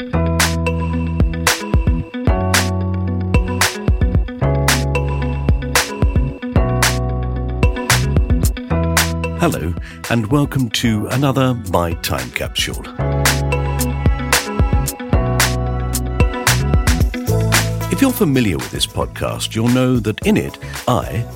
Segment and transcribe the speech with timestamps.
[0.00, 0.14] Hello,
[10.08, 12.82] and welcome to another My Time Capsule.
[17.92, 20.56] If you're familiar with this podcast, you'll know that in it,
[20.88, 21.26] I,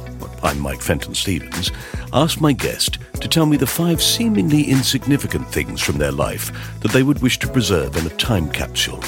[0.42, 1.70] I'm Mike Fenton Stevens,
[2.14, 6.92] ask my guest to tell me the five seemingly insignificant things from their life that
[6.92, 9.02] they would wish to preserve in a time capsule.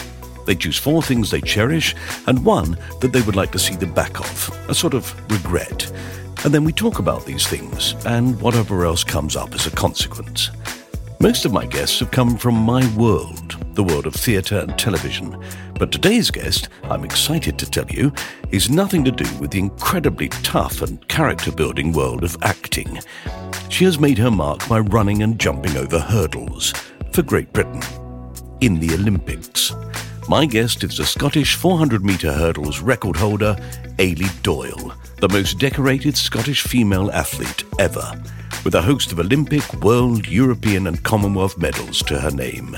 [0.45, 1.95] They choose four things they cherish
[2.27, 5.91] and one that they would like to see the back of, a sort of regret.
[6.45, 10.51] And then we talk about these things and whatever else comes up as a consequence.
[11.21, 15.41] Most of my guests have come from my world, the world of theatre and television.
[15.79, 18.11] But today's guest, I'm excited to tell you,
[18.51, 22.99] is nothing to do with the incredibly tough and character building world of acting.
[23.69, 26.73] She has made her mark by running and jumping over hurdles
[27.13, 27.83] for Great Britain
[28.63, 29.75] in the Olympics.
[30.29, 33.55] My guest is the Scottish 400 metre hurdles record holder,
[33.99, 38.13] Eilidh Doyle, the most decorated Scottish female athlete ever,
[38.65, 42.77] with a host of Olympic, World, European, and Commonwealth medals to her name.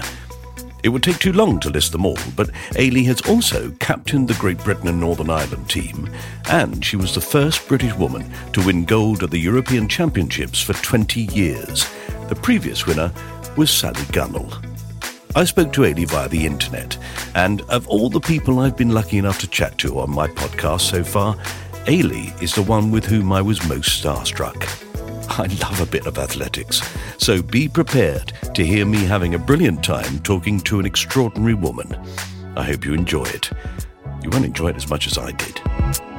[0.88, 4.40] It would take too long to list them all, but Eilidh has also captained the
[4.40, 6.08] Great Britain and Northern Ireland team,
[6.48, 10.72] and she was the first British woman to win gold at the European Championships for
[10.72, 11.86] 20 years.
[12.30, 13.12] The previous winner
[13.54, 14.50] was Sally Gunnell.
[15.36, 16.96] I spoke to Eilidh via the internet,
[17.34, 20.80] and of all the people I've been lucky enough to chat to on my podcast
[20.80, 21.34] so far,
[21.84, 24.87] Eilidh is the one with whom I was most starstruck.
[25.28, 26.82] I love a bit of athletics,
[27.18, 31.94] so be prepared to hear me having a brilliant time talking to an extraordinary woman.
[32.56, 33.50] I hope you enjoy it.
[34.22, 36.17] You won't enjoy it as much as I did.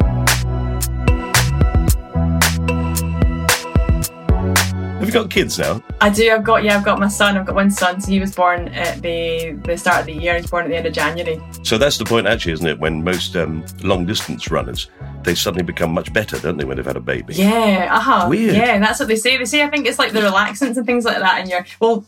[5.09, 5.81] You got kids now?
[6.01, 6.31] I do.
[6.31, 6.77] I've got yeah.
[6.77, 7.37] I've got my son.
[7.37, 7.99] I've got one son.
[7.99, 10.35] So he was born at the the start of the year.
[10.35, 11.41] He was born at the end of January.
[11.63, 12.79] So that's the point, actually, isn't it?
[12.79, 14.89] When most um, long distance runners,
[15.23, 17.33] they suddenly become much better, don't they, when they've had a baby?
[17.33, 17.89] Yeah.
[17.91, 18.27] Uh huh.
[18.29, 18.55] Weird.
[18.55, 19.37] Yeah, that's what they say.
[19.37, 21.39] They say I think it's like the relaxants and things like that.
[21.39, 22.05] And you're well,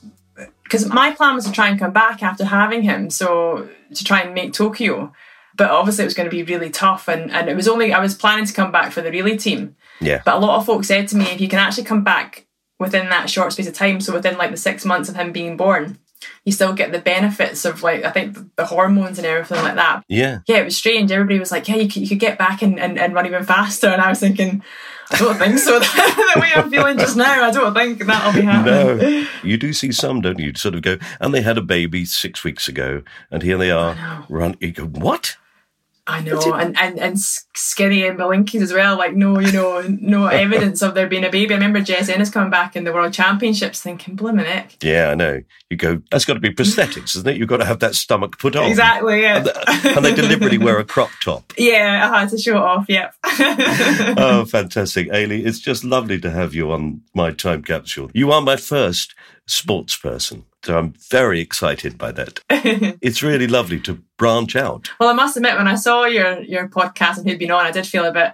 [0.63, 4.21] because my plan was to try and come back after having him, so to try
[4.21, 5.11] and make Tokyo.
[5.57, 7.99] But obviously, it was going to be really tough, and and it was only I
[7.99, 9.75] was planning to come back for the relay team.
[9.99, 10.21] Yeah.
[10.25, 12.47] But a lot of folks said to me, if you can actually come back
[12.81, 15.55] within that short space of time, so within like the six months of him being
[15.55, 15.99] born,
[16.45, 20.03] you still get the benefits of like I think the hormones and everything like that.
[20.09, 20.39] Yeah.
[20.47, 21.11] Yeah, it was strange.
[21.11, 23.43] Everybody was like, "Yeah, you could, you could get back and, and, and run even
[23.43, 24.63] faster," and I was thinking,
[25.11, 25.79] I don't think so.
[25.79, 28.97] the way I'm feeling just now, I don't think that'll be happening.
[28.97, 30.47] No, you do see some, don't you?
[30.47, 33.69] You Sort of go, and they had a baby six weeks ago, and here they
[33.69, 34.55] are, run.
[34.59, 35.37] You go, what?
[36.11, 38.97] I know, and, and and skinny and Malinkies as well.
[38.97, 41.53] Like no, you know, no evidence of there being a baby.
[41.53, 45.15] I remember Jess Ennis coming back in the World Championships, thinking, "Blimmin' heck." Yeah, I
[45.15, 45.41] know.
[45.69, 47.37] You go, that's got to be prosthetics, isn't it?
[47.37, 48.69] You've got to have that stomach put on.
[48.69, 49.21] Exactly.
[49.21, 49.37] Yeah.
[49.37, 51.53] And, the, and they deliberately wear a crop top.
[51.61, 52.85] Yeah, I had to show it off.
[52.89, 53.13] Yep.
[54.17, 55.45] oh, fantastic, Eilidh!
[55.45, 58.09] It's just lovely to have you on my time capsule.
[58.13, 59.13] You are my first
[59.45, 60.45] sports person.
[60.63, 62.39] So I'm very excited by that.
[62.49, 64.91] it's really lovely to branch out.
[64.99, 67.71] Well, I must admit, when I saw your your podcast and who'd been on, I
[67.71, 68.33] did feel a bit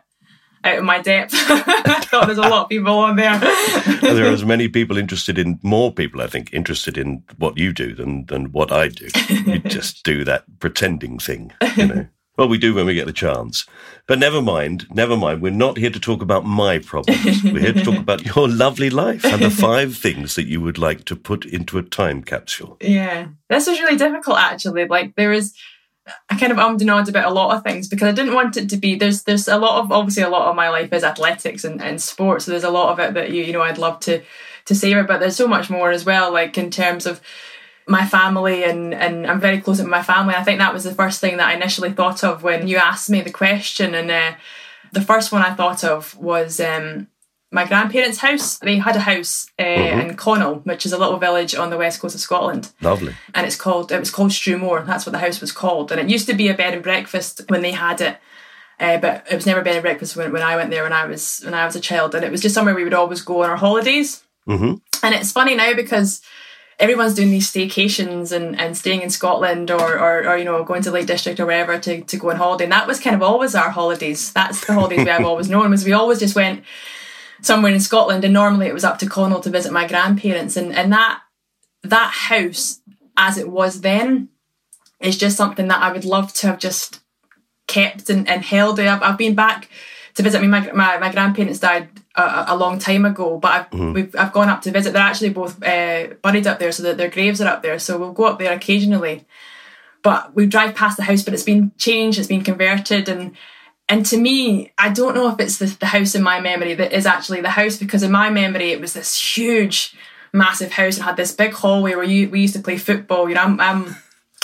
[0.63, 1.33] out of my depth.
[1.35, 3.39] I thought there's a lot of people on there.
[3.39, 7.71] there are as many people interested in more people, I think, interested in what you
[7.71, 9.07] do than than what I do.
[9.29, 12.07] You just do that pretending thing, you know.
[12.37, 13.65] Well, we do when we get the chance.
[14.05, 15.41] But never mind, never mind.
[15.41, 17.43] We're not here to talk about my problems.
[17.43, 20.77] We're here to talk about your lovely life and the five things that you would
[20.77, 22.77] like to put into a time capsule.
[22.79, 23.27] Yeah.
[23.49, 24.87] This was really difficult actually.
[24.87, 25.53] Like there is
[26.29, 28.55] I kind of ummed and ahed about a lot of things because I didn't want
[28.55, 31.03] it to be there's there's a lot of obviously a lot of my life is
[31.03, 32.45] athletics and, and sports.
[32.45, 34.21] So there's a lot of it that you you know I'd love to
[34.65, 37.21] to savor, but there's so much more as well, like in terms of
[37.87, 40.35] my family and and I'm very close with my family.
[40.35, 43.09] I think that was the first thing that I initially thought of when you asked
[43.09, 43.95] me the question.
[43.95, 44.33] And uh,
[44.91, 47.07] the first one I thought of was um,
[47.49, 48.57] my grandparents' house.
[48.57, 49.99] They had a house uh, mm-hmm.
[50.01, 52.71] in Connel, which is a little village on the west coast of Scotland.
[52.81, 53.15] Lovely.
[53.33, 54.85] And it's called it was called Strewmore.
[54.85, 55.91] That's what the house was called.
[55.91, 58.17] And it used to be a bed and breakfast when they had it.
[58.79, 61.05] Uh, but it was never bed and breakfast when, when I went there when I
[61.05, 63.43] was when I was a child, and it was just somewhere we would always go
[63.43, 64.23] on our holidays.
[64.47, 64.75] Mm-hmm.
[65.03, 66.21] And it's funny now because
[66.79, 70.83] everyone's doing these staycations and, and staying in Scotland or, or, or, you know going
[70.83, 72.65] to Lake District or wherever to, to go on holiday.
[72.65, 74.31] And that was kind of always our holidays.
[74.31, 76.63] That's the holidays we have always known was we always just went
[77.41, 80.73] somewhere in Scotland and normally it was up to Connel to visit my grandparents and,
[80.73, 81.21] and that
[81.83, 82.81] that house
[83.15, 84.29] as it was then
[84.99, 86.99] is just something that I would love to have just
[87.67, 88.79] kept and, and held.
[88.79, 89.69] I've, I've been back
[90.15, 90.39] to visit.
[90.39, 93.93] I mean, my, my, my grandparents died a, a, long time ago, but I've, mm-hmm.
[93.93, 94.93] we've, I've gone up to visit.
[94.93, 97.77] They're actually both uh, buried up there, so that their graves are up there.
[97.79, 99.25] So we'll go up there occasionally.
[100.01, 103.35] But we drive past the house, but it's been changed, it's been converted, and
[103.89, 106.91] and to me, I don't know if it's the, the house in my memory that
[106.91, 109.95] is actually the house because in my memory it was this huge,
[110.33, 113.29] massive house and had this big hallway where you, we used to play football.
[113.29, 113.95] You know, I'm, I'm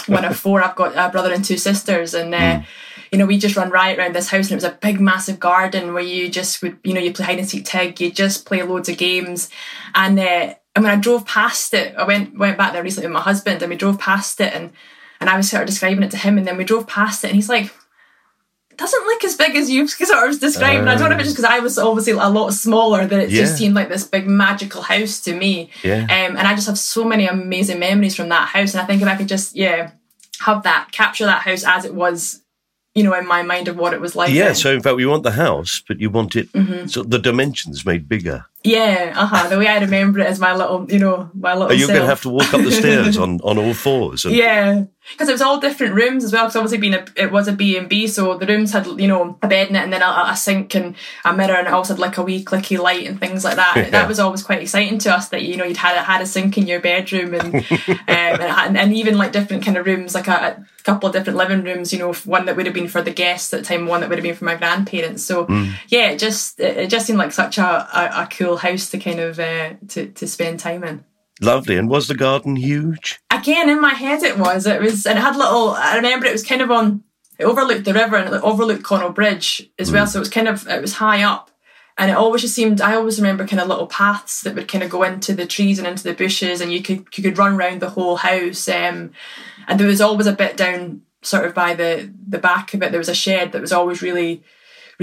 [0.05, 0.63] one of four.
[0.63, 2.33] I've got a brother and two sisters, and.
[2.33, 2.65] Uh, mm
[3.13, 5.39] you know, we just run riot around this house and it was a big, massive
[5.39, 8.43] garden where you just would, you know, you play hide and seek tag, you just
[8.43, 9.51] play loads of games.
[9.93, 13.13] And, uh, and when I drove past it, I went went back there recently with
[13.13, 14.71] my husband and we drove past it and,
[15.21, 17.27] and I was sort of describing it to him and then we drove past it
[17.27, 17.71] and he's like,
[18.71, 20.87] it doesn't look as big as you sort of described.
[20.87, 23.19] Uh, I don't know if it's just because I was obviously a lot smaller that
[23.25, 23.41] it yeah.
[23.41, 25.69] just seemed like this big magical house to me.
[25.83, 25.99] Yeah.
[25.99, 28.73] Um, and I just have so many amazing memories from that house.
[28.73, 29.91] And I think if I could just, yeah,
[30.39, 32.42] have that, capture that house as it was
[32.95, 34.31] you know, in my mind of what it was like.
[34.31, 34.55] Yeah, then.
[34.55, 36.87] so in fact, we want the house, but you want it, mm-hmm.
[36.87, 38.45] so the dimensions made bigger.
[38.63, 39.49] Yeah, uh huh.
[39.49, 41.71] The way I remember it is my little, you know, my little.
[41.71, 44.23] Are you going to have to walk up the stairs on, on all fours?
[44.23, 44.33] And...
[44.33, 46.45] Yeah, because it was all different rooms as well.
[46.45, 49.07] Because obviously, being a, it was a B and B, so the rooms had you
[49.07, 50.95] know a bed in it, and then a, a, sink and
[51.25, 53.73] a mirror, and it also had like a wee clicky light and things like that.
[53.75, 53.89] Yeah.
[53.89, 56.57] That was always quite exciting to us that you know you'd had had a sink
[56.57, 60.27] in your bedroom, and um, and, had, and, even like different kind of rooms, like
[60.27, 61.91] a, a, couple of different living rooms.
[61.91, 64.09] You know, one that would have been for the guests at the time, one that
[64.09, 65.23] would have been for my grandparents.
[65.23, 65.73] So mm.
[65.89, 69.19] yeah, it just it just seemed like such a, a, a cool house to kind
[69.19, 71.05] of uh, to to spend time in.
[71.41, 71.77] Lovely.
[71.77, 73.19] And was the garden huge?
[73.31, 74.65] Again, in my head, it was.
[74.65, 75.71] It was, and it had little.
[75.71, 77.03] I remember it was kind of on.
[77.39, 80.05] It overlooked the river and it overlooked Connel Bridge as well.
[80.05, 80.09] Mm.
[80.09, 81.49] So it was kind of it was high up,
[81.97, 82.79] and it always just seemed.
[82.79, 85.79] I always remember kind of little paths that would kind of go into the trees
[85.79, 88.67] and into the bushes, and you could you could run around the whole house.
[88.69, 89.11] Um,
[89.67, 92.91] and there was always a bit down sort of by the the back of it.
[92.91, 94.43] There was a shed that was always really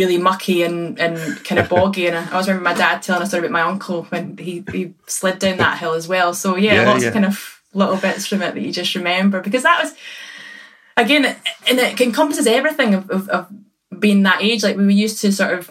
[0.00, 2.06] really mucky and, and kind of boggy.
[2.06, 4.94] And I always remember my dad telling a story about my uncle when he, he
[5.06, 6.32] slid down that hill as well.
[6.32, 7.08] So yeah, yeah lots yeah.
[7.08, 9.94] of kind of little bits from it that you just remember because that was
[10.96, 11.24] again,
[11.68, 13.48] and it encompasses everything of, of, of
[13.98, 14.62] being that age.
[14.62, 15.70] Like we were used to sort of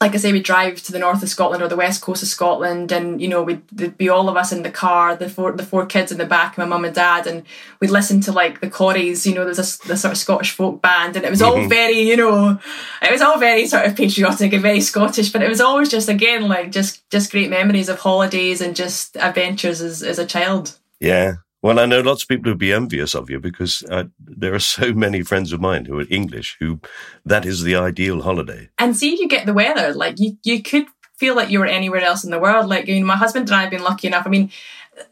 [0.00, 2.28] like I say, we'd drive to the north of Scotland or the west coast of
[2.28, 5.62] Scotland, and you know, we'd be all of us in the car, the four the
[5.62, 7.42] four kids in the back, my mum and dad, and
[7.80, 10.80] we'd listen to like the Corries, you know, there's a the sort of Scottish folk
[10.80, 11.68] band, and it was all mm-hmm.
[11.68, 12.58] very, you know,
[13.02, 16.08] it was all very sort of patriotic and very Scottish, but it was always just
[16.08, 20.78] again like just just great memories of holidays and just adventures as as a child.
[20.98, 24.54] Yeah, well, I know lots of people who'd be envious of you because uh, there
[24.54, 26.80] are so many friends of mine who are English who
[27.24, 28.70] that is the ideal holiday.
[28.78, 29.92] And see you get the weather.
[29.92, 30.86] Like you, you could
[31.18, 32.68] feel like you were anywhere else in the world.
[32.68, 34.26] Like you know, my husband and I have been lucky enough.
[34.26, 34.50] I mean,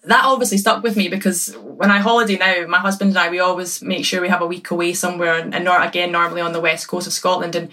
[0.04, 3.40] that obviously stuck with me because when I holiday now, my husband and I we
[3.40, 6.60] always make sure we have a week away somewhere, and, nor, again normally on the
[6.60, 7.70] west coast of Scotland, and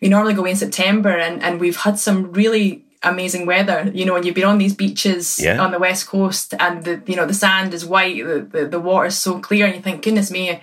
[0.00, 4.04] we normally go away in September, and and we've had some really amazing weather, you
[4.04, 5.62] know, and you've been on these beaches yeah.
[5.62, 8.80] on the west coast and the you know the sand is white, the, the, the
[8.80, 10.60] water is so clear, and you think, goodness me,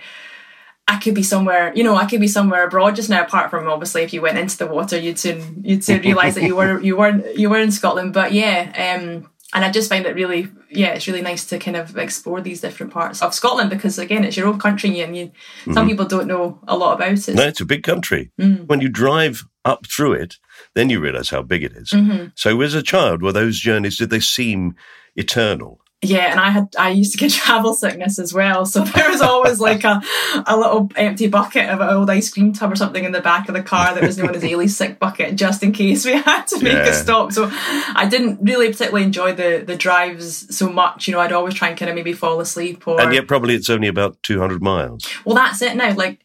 [0.88, 3.22] I could be somewhere, you know, I could be somewhere abroad just now.
[3.22, 6.42] Apart from obviously, if you went into the water, you'd soon you'd soon realise that
[6.42, 8.12] you were you weren't you were in Scotland.
[8.12, 11.76] But yeah, um, and I just find it really, yeah, it's really nice to kind
[11.76, 15.26] of explore these different parts of Scotland because again, it's your own country, and you,
[15.26, 15.72] mm-hmm.
[15.72, 17.34] some people don't know a lot about it.
[17.34, 18.32] No, it's a big country.
[18.40, 18.66] Mm.
[18.66, 20.38] When you drive up through it,
[20.74, 21.90] then you realise how big it is.
[21.90, 22.28] Mm-hmm.
[22.34, 24.74] So, as a child, were those journeys did they seem
[25.16, 25.82] eternal?
[26.04, 29.20] yeah, and I had I used to get travel sickness as well, so there was
[29.20, 30.02] always like a,
[30.46, 33.48] a little empty bucket of an old ice cream tub or something in the back
[33.48, 36.44] of the car that was known as Eilidh's sick bucket, just in case we had
[36.48, 36.88] to make yeah.
[36.88, 37.30] a stop.
[37.32, 41.06] So I didn't really particularly enjoy the the drives so much.
[41.06, 43.00] You know, I'd always try and kind of maybe fall asleep or.
[43.00, 45.08] And yet, probably it's only about two hundred miles.
[45.24, 45.94] Well, that's it now.
[45.94, 46.18] Like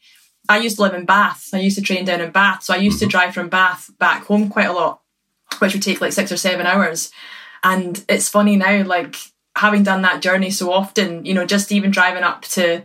[0.49, 1.49] I used to live in Bath.
[1.53, 3.05] I used to train down in Bath, so I used mm-hmm.
[3.05, 5.01] to drive from Bath back home quite a lot,
[5.59, 7.11] which would take like six or seven hours.
[7.63, 9.15] And it's funny now, like
[9.55, 12.83] having done that journey so often, you know, just even driving up to,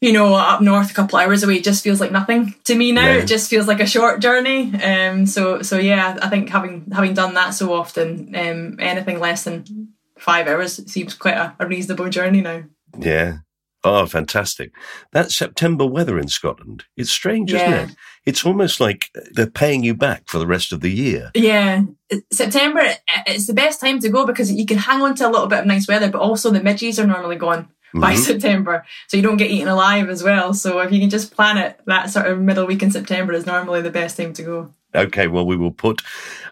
[0.00, 3.06] you know, up north a couple hours away just feels like nothing to me now.
[3.06, 3.18] Yeah.
[3.18, 4.74] It just feels like a short journey.
[4.82, 9.44] Um, so so yeah, I think having having done that so often, um, anything less
[9.44, 12.64] than five hours seems quite a, a reasonable journey now.
[12.98, 13.38] Yeah.
[13.82, 14.72] Oh, fantastic.
[15.12, 17.58] That September weather in Scotland, it's strange, yeah.
[17.76, 17.96] isn't it?
[18.26, 21.30] It's almost like they're paying you back for the rest of the year.
[21.34, 21.84] Yeah.
[22.30, 22.82] September,
[23.26, 25.60] it's the best time to go because you can hang on to a little bit
[25.60, 28.22] of nice weather, but also the midges are normally gone by mm-hmm.
[28.22, 28.84] September.
[29.08, 30.52] So you don't get eaten alive as well.
[30.52, 33.46] So if you can just plan it, that sort of middle week in September is
[33.46, 34.74] normally the best time to go.
[34.94, 36.02] Okay, well, we will put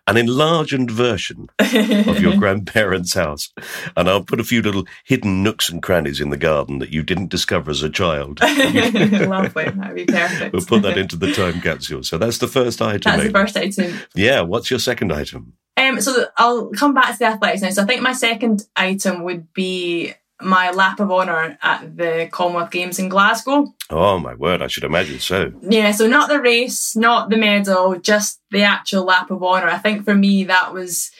[0.09, 3.53] an enlarged version of your grandparents' house,
[3.97, 7.03] and I'll put a few little hidden nooks and crannies in the garden that you
[7.03, 8.41] didn't discover as a child.
[8.43, 10.53] Lovely, that'd be perfect.
[10.53, 12.03] We'll put that into the time capsule.
[12.03, 13.01] So that's the first item.
[13.05, 13.99] That's the first item.
[14.15, 14.41] Yeah.
[14.41, 15.55] What's your second item?
[15.77, 17.71] Um, so I'll come back to the athletics now.
[17.71, 22.71] So I think my second item would be my lap of honour at the Commonwealth
[22.71, 23.75] Games in Glasgow.
[23.91, 25.53] Oh my word, I should imagine so.
[25.63, 29.69] Yeah, so not the race, not the medal, just the actual lap of honour.
[29.69, 31.11] I think for me that was.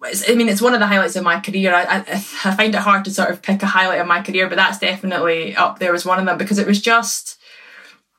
[0.00, 1.74] I mean, it's one of the highlights of my career.
[1.74, 2.04] I, I,
[2.44, 4.78] I find it hard to sort of pick a highlight of my career, but that's
[4.78, 7.36] definitely up there as one of them because it was just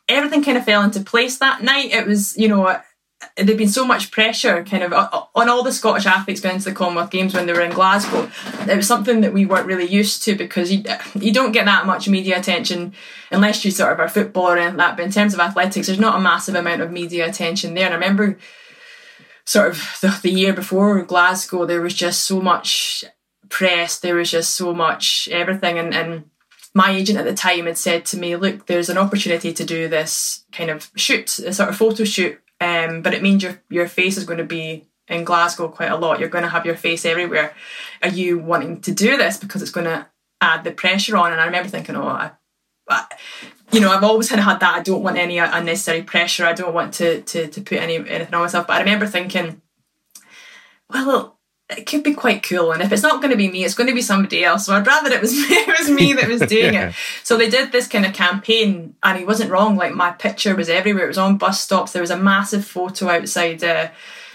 [0.09, 1.91] everything kind of fell into place that night.
[1.93, 2.81] It was, you know,
[3.35, 6.59] there'd been so much pressure kind of uh, uh, on all the Scottish athletes going
[6.59, 8.29] to the Commonwealth Games when they were in Glasgow.
[8.69, 11.65] It was something that we weren't really used to because you, uh, you don't get
[11.65, 12.93] that much media attention
[13.31, 14.95] unless you sort of are footballer and that.
[14.95, 17.85] But in terms of athletics, there's not a massive amount of media attention there.
[17.85, 18.37] And I remember
[19.45, 23.03] sort of the, the year before Glasgow, there was just so much
[23.49, 25.77] press, there was just so much everything.
[25.77, 26.29] And, and
[26.73, 29.89] my agent at the time had said to me, look, there's an opportunity to do
[29.89, 33.87] this kind of shoot, a sort of photo shoot um, but it means your your
[33.87, 36.19] face is going to be in Glasgow quite a lot.
[36.19, 37.55] You're going to have your face everywhere.
[38.01, 40.07] Are you wanting to do this because it's going to
[40.41, 41.31] add the pressure on?
[41.31, 42.31] And I remember thinking, oh, I,
[42.87, 43.05] I,
[43.71, 44.75] you know, I've always of had that.
[44.75, 46.45] I don't want any unnecessary pressure.
[46.45, 48.67] I don't want to to to put any anything on myself.
[48.67, 49.61] But I remember thinking,
[50.89, 51.38] well,
[51.69, 52.71] it could be quite cool.
[52.71, 54.65] And if it's not going to be me, it's going to be somebody else.
[54.65, 56.89] So I'd rather it was me, it was me that was doing yeah.
[56.89, 56.95] it.
[57.23, 59.75] So they did this kind of campaign, and he wasn't wrong.
[59.75, 61.05] Like my picture was everywhere.
[61.05, 61.91] It was on bus stops.
[61.91, 63.89] There was a massive photo outside uh,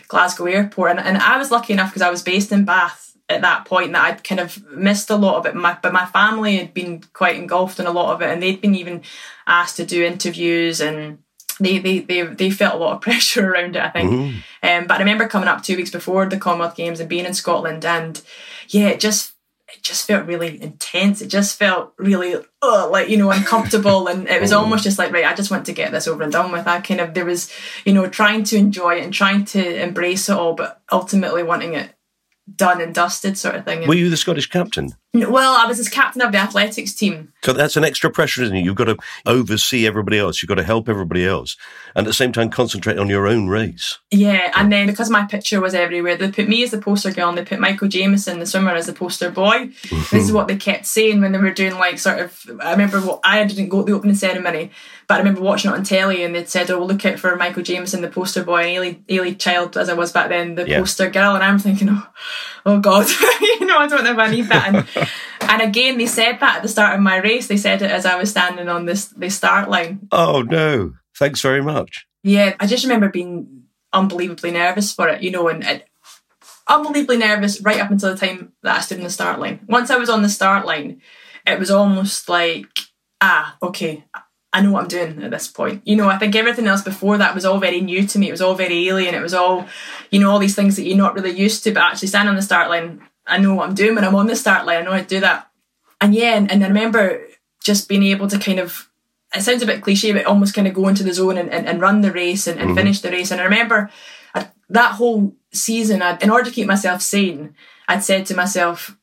[0.07, 3.41] Glasgow Airport, and, and I was lucky enough because I was based in Bath at
[3.41, 5.55] that point that I'd kind of missed a lot of it.
[5.55, 8.61] My, but my family had been quite engulfed in a lot of it, and they'd
[8.61, 9.03] been even
[9.47, 11.19] asked to do interviews and
[11.59, 14.11] they, they they they felt a lot of pressure around it, I think.
[14.11, 14.39] Mm-hmm.
[14.63, 17.35] Um, but I remember coming up two weeks before the Commonwealth Games and being in
[17.35, 18.21] Scotland, and
[18.69, 19.33] yeah, it just
[19.69, 21.21] it just felt really intense.
[21.21, 24.61] It just felt really uh, like you know uncomfortable, and it was oh.
[24.61, 26.67] almost just like right, I just want to get this over and done with.
[26.67, 27.53] I kind of there was
[27.85, 31.75] you know trying to enjoy it and trying to embrace it all, but ultimately wanting
[31.75, 31.95] it
[32.55, 33.87] done and dusted sort of thing.
[33.89, 34.95] Were you the Scottish captain?
[35.15, 37.33] Well, I was as captain of the athletics team.
[37.45, 38.65] So that's an extra pressure, isn't it?
[38.65, 40.43] You've got to oversee everybody else.
[40.43, 41.57] You've got to help everybody else.
[41.95, 43.99] And at the same time, concentrate on your own race.
[44.11, 44.51] Yeah.
[44.57, 47.39] And then because my picture was everywhere, they put me as the poster girl and
[47.39, 49.69] they put Michael Jamieson, the swimmer, as the poster boy.
[49.69, 50.17] Mm-hmm.
[50.17, 53.01] this is what they kept saying when they were doing like sort of, I remember
[53.01, 54.73] what, I didn't go to the opening ceremony,
[55.07, 57.63] but I remember watching it on telly and they'd said, oh, look out for Michael
[57.63, 60.81] Jamieson, the poster boy, and Eilidh, Eilidh Child, as I was back then, the yeah.
[60.81, 61.37] poster girl.
[61.37, 62.07] And I'm thinking, oh,
[62.67, 63.09] oh God,
[63.41, 64.75] you know, I don't know if I need that.
[64.75, 65.04] And,
[65.41, 67.47] and again, they said that at the start of my race.
[67.47, 70.09] They said it as I was standing on this the start line.
[70.13, 70.95] Oh no!
[71.17, 72.07] Thanks very much.
[72.23, 75.85] Yeah, I just remember being unbelievably nervous for it, you know, and, and
[76.69, 79.61] unbelievably nervous right up until the time that I stood in the start line.
[79.69, 81.01] Once I was on the start line,
[81.47, 82.67] it was almost like,
[83.21, 84.05] ah, okay,
[84.53, 85.83] I know what I'm doing at this point.
[85.85, 88.29] You know, I think everything else before that was all very new to me.
[88.29, 89.15] It was all very alien.
[89.15, 89.67] It was all,
[90.11, 91.73] you know, all these things that you're not really used to.
[91.73, 94.27] But actually, standing on the start line, I know what I'm doing when I'm on
[94.27, 94.79] the start line.
[94.79, 95.51] I know how to do that.
[96.01, 97.27] And yeah, and, and I remember
[97.63, 98.91] just being able to kind of,
[99.35, 101.67] it sounds a bit cliche, but almost kind of go into the zone and, and,
[101.67, 102.79] and run the race and, and mm-hmm.
[102.79, 103.31] finish the race.
[103.31, 103.91] And I remember
[104.35, 107.55] I, that whole season, I'd, in order to keep myself sane,
[107.89, 108.97] I'd said to myself,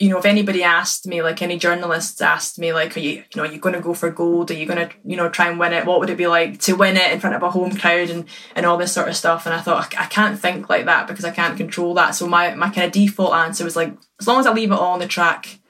[0.00, 3.24] you know, if anybody asked me, like any journalists asked me, like, are you, you
[3.36, 4.50] know, are you going to go for gold?
[4.50, 5.86] Are you going to, you know, try and win it?
[5.86, 8.24] What would it be like to win it in front of a home crowd and,
[8.56, 9.46] and all this sort of stuff?
[9.46, 12.16] And I thought, I, I can't think like that because I can't control that.
[12.16, 14.78] So my, my kind of default answer was like, as long as I leave it
[14.78, 15.60] all on the track,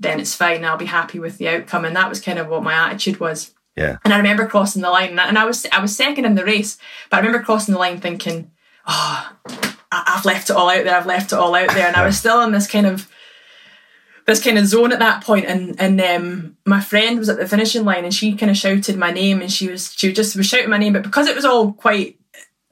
[0.00, 0.64] then it's fine.
[0.64, 1.84] I'll be happy with the outcome.
[1.84, 3.54] And that was kind of what my attitude was.
[3.76, 3.98] Yeah.
[4.04, 6.78] And I remember crossing the line, and I was I was second in the race,
[7.10, 8.50] but I remember crossing the line thinking,
[8.86, 9.32] oh,
[9.92, 10.96] I've left it all out there.
[10.96, 13.06] I've left it all out there, and I was still in this kind of
[14.26, 17.48] this kind of zone at that point and and um, my friend was at the
[17.48, 20.46] finishing line and she kind of shouted my name and she was she just was
[20.46, 22.18] shouting my name but because it was all quite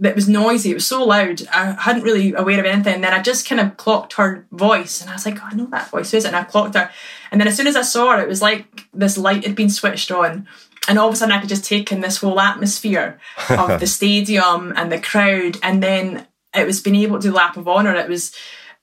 [0.03, 3.15] it was noisy it was so loud I hadn't really aware of anything and then
[3.15, 5.91] I just kind of clocked her voice and I was like oh, I know that
[5.91, 6.91] voice who is it and I clocked her.
[7.31, 9.71] And then as soon as I saw her it was like this light had been
[9.71, 10.49] switched on
[10.89, 13.87] and all of a sudden I could just take in this whole atmosphere of the
[13.87, 17.95] stadium and the crowd and then it was being able to do lap of honor
[17.95, 18.35] it was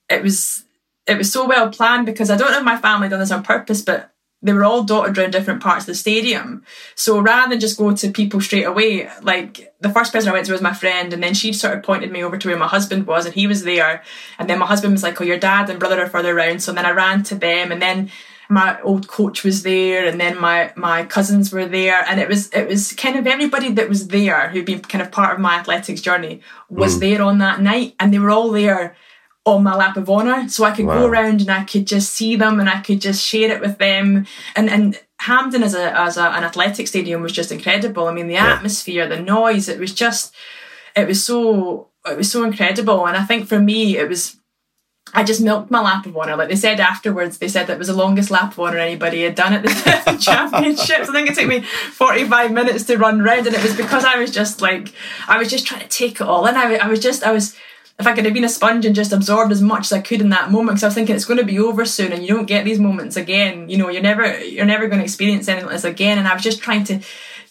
[0.08, 0.64] it was
[1.06, 3.42] it was so well planned because I don't know if my family done this on
[3.42, 6.64] purpose, but they were all dotted around different parts of the stadium.
[6.96, 10.46] So rather than just go to people straight away, like the first person I went
[10.46, 12.66] to was my friend, and then she sort of pointed me over to where my
[12.66, 14.02] husband was, and he was there.
[14.38, 16.72] And then my husband was like, "Oh, your dad and brother are further around." So
[16.72, 18.10] then I ran to them, and then
[18.48, 22.48] my old coach was there, and then my my cousins were there, and it was
[22.50, 25.54] it was kind of everybody that was there who'd been kind of part of my
[25.54, 27.00] athletics journey was mm.
[27.00, 28.96] there on that night, and they were all there
[29.44, 31.00] on my lap of honor so i could wow.
[31.00, 33.78] go around and i could just see them and i could just share it with
[33.78, 38.12] them and and hampden as a as a, an athletic stadium was just incredible i
[38.12, 38.54] mean the yeah.
[38.54, 40.34] atmosphere the noise it was just
[40.94, 44.36] it was so it was so incredible and i think for me it was
[45.14, 46.36] I just milked my lap of honour.
[46.36, 49.34] Like they said afterwards, they said that was the longest lap of honour anybody had
[49.34, 49.68] done at the
[50.20, 51.08] championships.
[51.08, 54.16] I think it took me 45 minutes to run round, and it was because I
[54.16, 54.94] was just like,
[55.28, 56.54] I was just trying to take it all in.
[56.54, 57.54] I, I was just, I was,
[58.02, 60.20] if I could have been a sponge and just absorbed as much as I could
[60.20, 62.28] in that moment, because I was thinking it's going to be over soon, and you
[62.28, 63.68] don't get these moments again.
[63.68, 66.18] You know, you're never you're never going to experience anything like this again.
[66.18, 67.00] And I was just trying to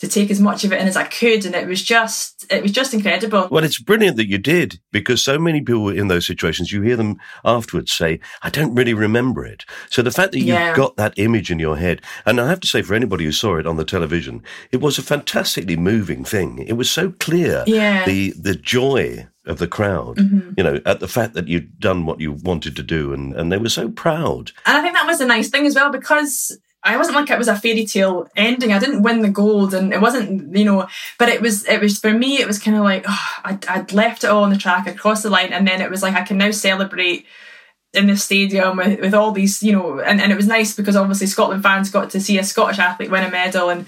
[0.02, 2.64] to take as much of it in as I could, and it was just it
[2.64, 3.48] was just incredible.
[3.52, 6.82] Well, it's brilliant that you did because so many people were in those situations, you
[6.82, 10.98] hear them afterwards say, "I don't really remember it." So the fact that you've got
[10.98, 13.68] that image in your head, and I have to say, for anybody who saw it
[13.68, 16.66] on the television, it was a fantastically moving thing.
[16.68, 18.04] It was so clear, yeah.
[18.04, 20.52] the the joy of the crowd, mm-hmm.
[20.56, 23.52] you know, at the fact that you'd done what you wanted to do and, and
[23.52, 24.52] they were so proud.
[24.66, 27.38] And I think that was a nice thing as well because I wasn't like it
[27.38, 28.72] was a fairy tale ending.
[28.72, 32.00] I didn't win the gold and it wasn't, you know, but it was, it was
[32.00, 34.58] for me, it was kind of like, oh, I'd, I'd left it all on the
[34.58, 37.26] track, I crossed the line and then it was like, I can now celebrate
[37.94, 40.96] in the stadium with, with all these, you know, and, and it was nice because
[40.96, 43.86] obviously Scotland fans got to see a Scottish athlete win a medal and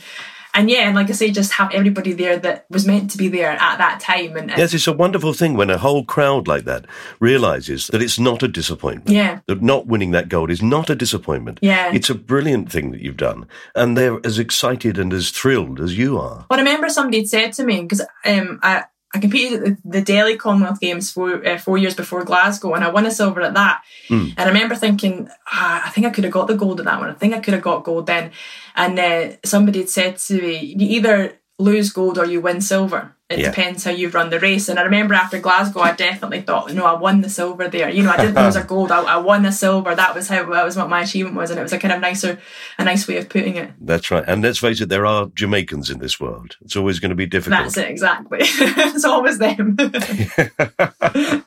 [0.54, 3.28] and yeah, and like I say, just have everybody there that was meant to be
[3.28, 4.38] there at that time.
[4.38, 6.86] And, and yes, it's a wonderful thing when a whole crowd like that
[7.20, 9.10] realizes that it's not a disappointment.
[9.10, 11.60] Yeah, that not winning that gold is not a disappointment.
[11.62, 15.80] Yeah, it's a brilliant thing that you've done, and they're as excited and as thrilled
[15.80, 16.46] as you are.
[16.50, 20.02] Well, I remember somebody had said to me because um, I I competed at the
[20.02, 23.54] Delhi Commonwealth Games four, uh, four years before Glasgow, and I won a silver at
[23.54, 23.84] that.
[24.10, 24.34] Mm.
[24.36, 27.00] And I remember thinking, ah, I think I could have got the gold at that
[27.00, 27.10] one.
[27.10, 28.32] I think I could have got gold then.
[28.76, 33.16] And uh, somebody had said to me, you either lose gold or you win silver.
[33.30, 33.50] It yeah.
[33.50, 34.70] depends how you run the race.
[34.70, 37.90] And I remember after Glasgow, I definitely thought, no, I won the silver there.
[37.90, 38.92] You know, I didn't lose a gold.
[38.92, 39.96] I, I won the silver.
[39.96, 42.02] That was how that was what my achievement was, and it was a kind of
[42.02, 42.40] nicer,
[42.78, 43.72] a nice way of putting it.
[43.80, 44.24] That's right.
[44.28, 46.58] And let's face it, there are Jamaicans in this world.
[46.62, 47.64] It's always going to be difficult.
[47.64, 48.40] That's it exactly.
[48.44, 49.78] it's always them.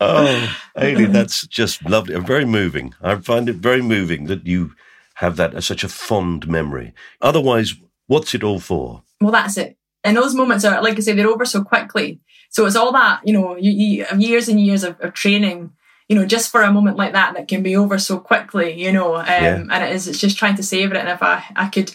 [0.00, 2.14] oh, Aileen, that's just lovely.
[2.14, 2.94] and Very moving.
[3.02, 4.72] I find it very moving that you
[5.16, 6.94] have that as such a fond memory.
[7.20, 7.74] Otherwise,
[8.06, 9.02] what's it all for?
[9.22, 12.20] Well, that's it and those moments are like I say they're over so quickly.
[12.50, 15.72] So it's all that you know, you, you years and years of, of, training,
[16.08, 18.92] you know, just for a moment like that that can be over so quickly, you
[18.92, 19.16] know.
[19.16, 19.64] Um, yeah.
[19.70, 21.00] And it is it's just trying to savor it.
[21.00, 21.94] And if I I could,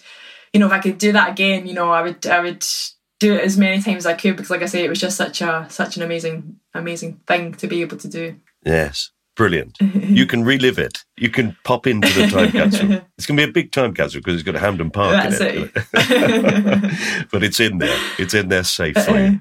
[0.54, 2.66] you know, if I could do that again, you know, I would I would
[3.20, 5.18] do it as many times as I could because, like I say, it was just
[5.18, 8.38] such a such an amazing amazing thing to be able to do.
[8.66, 9.12] Yes.
[9.38, 9.78] Brilliant.
[9.80, 11.06] you can relive it.
[11.16, 13.02] You can pop into the time capsule.
[13.18, 15.40] It's going to be a big time capsule because it's got a Hampden Park That's
[15.40, 15.72] in it.
[15.76, 17.28] it.
[17.32, 18.00] but it's in there.
[18.20, 19.40] It's in there safely.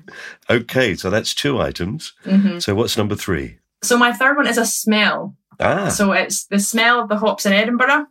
[0.49, 2.13] Okay, so that's two items.
[2.25, 2.59] Mm-hmm.
[2.59, 3.59] So what's number three?
[3.83, 5.35] So my third one is a smell.
[5.61, 5.89] Ah.
[5.89, 8.07] So it's the smell of the hops in Edinburgh.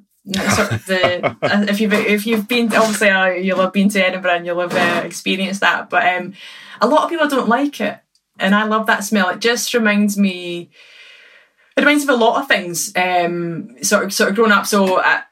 [0.56, 4.04] Sort of the, uh, if you've if you've been obviously uh, you'll have been to
[4.04, 6.34] Edinburgh and you'll have uh, experienced that, but um,
[6.82, 8.00] a lot of people don't like it,
[8.39, 9.30] and I love that smell.
[9.30, 10.71] It just reminds me
[11.75, 12.91] it reminds me of a lot of things.
[12.95, 14.65] Um, sort of, sort of grown up.
[14.65, 15.23] So I,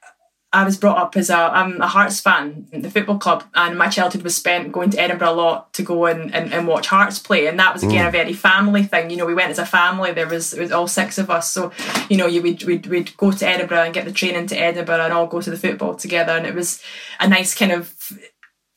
[0.53, 3.89] I was brought up as a I'm a Hearts fan, the football club, and my
[3.89, 7.17] childhood was spent going to Edinburgh a lot to go and, and, and watch Hearts
[7.17, 8.09] play, and that was again mm.
[8.09, 9.09] a very family thing.
[9.09, 10.11] You know, we went as a family.
[10.11, 11.71] There was it was all six of us, so
[12.07, 15.05] you know, you would we'd, we'd go to Edinburgh and get the train into Edinburgh
[15.05, 16.83] and all go to the football together, and it was
[17.19, 17.95] a nice kind of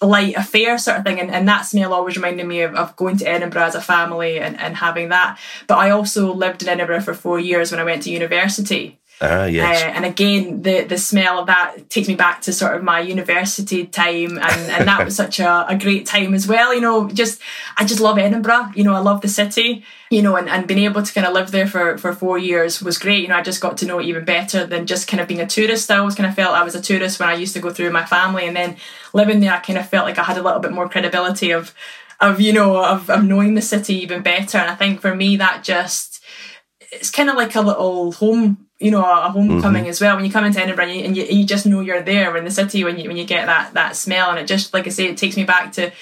[0.03, 3.17] light affair sort of thing and, and that smell always reminded me of, of going
[3.17, 5.39] to Edinburgh as a family and, and having that.
[5.67, 9.47] But I also lived in Edinburgh for four years when I went to university Ah,
[9.47, 9.83] yes.
[9.83, 13.01] Uh, and again, the the smell of that takes me back to sort of my
[13.01, 16.75] university time, and, and that was such a, a great time as well.
[16.75, 17.41] You know, just
[17.79, 18.73] I just love Edinburgh.
[18.75, 19.85] You know, I love the city.
[20.11, 22.81] You know, and, and being able to kind of live there for, for four years
[22.81, 23.23] was great.
[23.23, 25.41] You know, I just got to know it even better than just kind of being
[25.41, 25.91] a tourist.
[25.91, 27.91] I always kind of felt I was a tourist when I used to go through
[27.91, 28.77] my family, and then
[29.15, 31.75] living there, I kind of felt like I had a little bit more credibility of
[32.21, 34.59] of you know of, of knowing the city even better.
[34.59, 36.23] And I think for me, that just
[36.93, 39.91] it's kind of like a little home you know a homecoming mm-hmm.
[39.91, 40.17] as well.
[40.17, 42.37] When you come into Edinburgh and you, and you, you, just know you're there.
[42.37, 44.87] In the city when you when you get that that smell and it just like
[44.87, 45.93] I say it takes me back to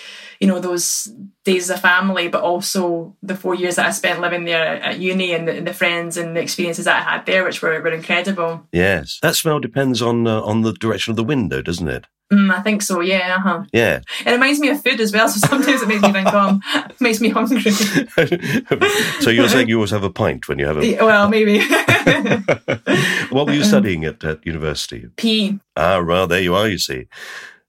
[0.41, 1.13] you know those
[1.45, 4.99] days as a family but also the four years that I spent living there at
[4.99, 7.93] uni and the, the friends and the experiences that I had there which were, were
[7.93, 8.67] incredible.
[8.73, 9.19] Yes.
[9.23, 12.63] That smell depends on uh, on the direction of the window doesn't it Mm, I
[12.63, 13.01] think so.
[13.01, 13.37] Yeah.
[13.39, 13.65] Uh-huh.
[13.73, 14.01] Yeah.
[14.25, 15.29] It reminds me of food as well.
[15.29, 17.61] So sometimes it makes me think, oh, it makes me hungry.
[19.21, 20.97] so you're saying you always have a pint when you have a.
[20.97, 21.59] Well, maybe.
[23.31, 25.07] what were you studying at, at university?
[25.17, 25.59] P.
[25.77, 26.69] Ah, well, there you are.
[26.69, 27.07] You see.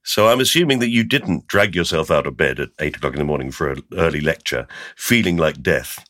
[0.03, 3.19] So I'm assuming that you didn't drag yourself out of bed at eight o'clock in
[3.19, 6.05] the morning for an early lecture, feeling like death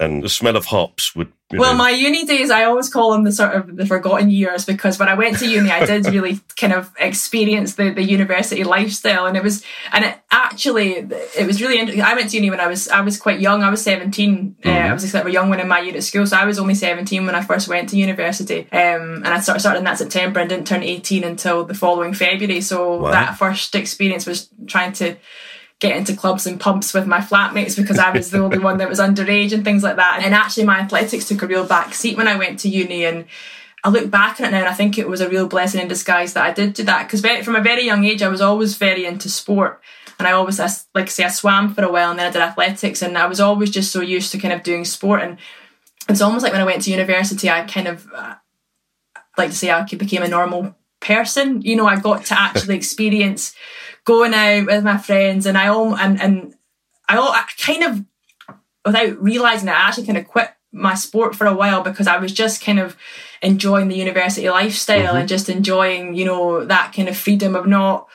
[0.00, 1.32] and the smell of hops would.
[1.50, 1.78] Well, know.
[1.78, 5.08] my uni days, I always call them the sort of the forgotten years because when
[5.08, 9.34] I went to uni, I did really kind of experience the, the university lifestyle, and
[9.34, 11.78] it was, and it actually, it was really.
[11.78, 12.04] Interesting.
[12.04, 13.62] I went to uni when I was I was quite young.
[13.62, 14.56] I was seventeen.
[14.62, 14.86] Uh, mm-hmm.
[14.86, 16.74] Uh, I was a young one in my year at school, so I was only
[16.74, 18.70] seventeen when I first went to university.
[18.70, 22.12] Um, and I started started in that September and didn't turn eighteen until the following
[22.12, 22.60] February.
[22.60, 23.10] So wow.
[23.10, 25.16] that first experience was trying to
[25.80, 28.88] get into clubs and pubs with my flatmates because I was the only one that
[28.88, 30.22] was underage and things like that.
[30.24, 33.04] And actually, my athletics took a real back seat when I went to uni.
[33.04, 33.26] And
[33.84, 35.86] I look back on it now and I think it was a real blessing in
[35.86, 38.76] disguise that I did do that because from a very young age, I was always
[38.76, 39.80] very into sport.
[40.18, 42.42] And I always, like I say, I swam for a while and then I did
[42.42, 43.02] athletics.
[43.02, 45.22] And I was always just so used to kind of doing sport.
[45.22, 45.38] And
[46.08, 48.34] it's almost like when I went to university, I kind of, uh,
[49.36, 51.62] like to say, I became a normal person.
[51.62, 53.54] You know, I got to actually experience
[54.08, 56.54] going out with my friends, and I all and and
[57.06, 58.04] I all I kind of
[58.86, 62.16] without realizing it, I actually kind of quit my sport for a while because I
[62.16, 62.96] was just kind of
[63.42, 65.16] enjoying the university lifestyle mm-hmm.
[65.18, 68.08] and just enjoying, you know, that kind of freedom of not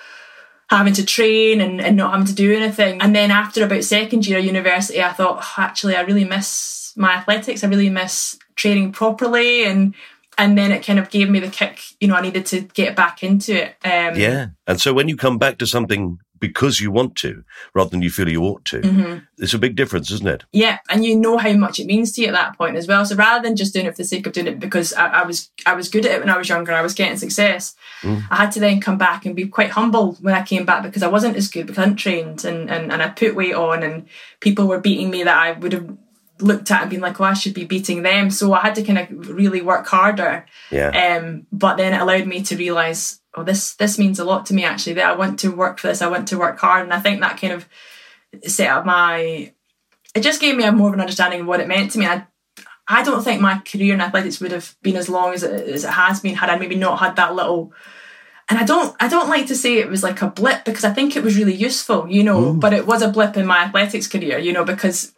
[0.68, 3.00] having to train and, and not having to do anything.
[3.00, 6.94] And then after about second year of university, I thought, oh, actually, I really miss
[6.96, 7.64] my athletics.
[7.64, 9.94] I really miss training properly and
[10.38, 12.96] and then it kind of gave me the kick you know i needed to get
[12.96, 16.92] back into it um, yeah and so when you come back to something because you
[16.92, 17.42] want to
[17.74, 19.20] rather than you feel you ought to mm-hmm.
[19.38, 22.22] it's a big difference isn't it yeah and you know how much it means to
[22.22, 24.28] you at that point as well so rather than just doing it for the sake
[24.28, 26.50] of doing it because i, I was i was good at it when i was
[26.50, 28.22] younger i was getting success mm.
[28.30, 31.02] i had to then come back and be quite humble when i came back because
[31.02, 33.82] i wasn't as good because i hadn't trained and, and, and i put weight on
[33.82, 34.06] and
[34.42, 35.98] people were beating me that i would have
[36.40, 38.30] looked at and been like, oh, I should be beating them.
[38.32, 40.46] So I had to kind of really work harder.
[40.72, 40.90] Yeah.
[40.90, 44.54] Um, but then it allowed me to realize, oh, this this means a lot to
[44.54, 44.94] me actually.
[44.94, 46.02] That I want to work for this.
[46.02, 47.68] I want to work hard, and I think that kind of
[48.48, 49.54] set up my.
[50.16, 52.06] It just gave me a more of an understanding of what it meant to me.
[52.06, 52.28] I,
[52.88, 55.84] I don't think my career in athletics would have been as long as it, as
[55.84, 57.74] it has been had I maybe not had that little
[58.50, 60.94] and I don't I don't like to say it was like a blip because I
[60.94, 62.54] think it was really useful, you know, Ooh.
[62.54, 65.14] but it was a blip in my athletics career, you know, because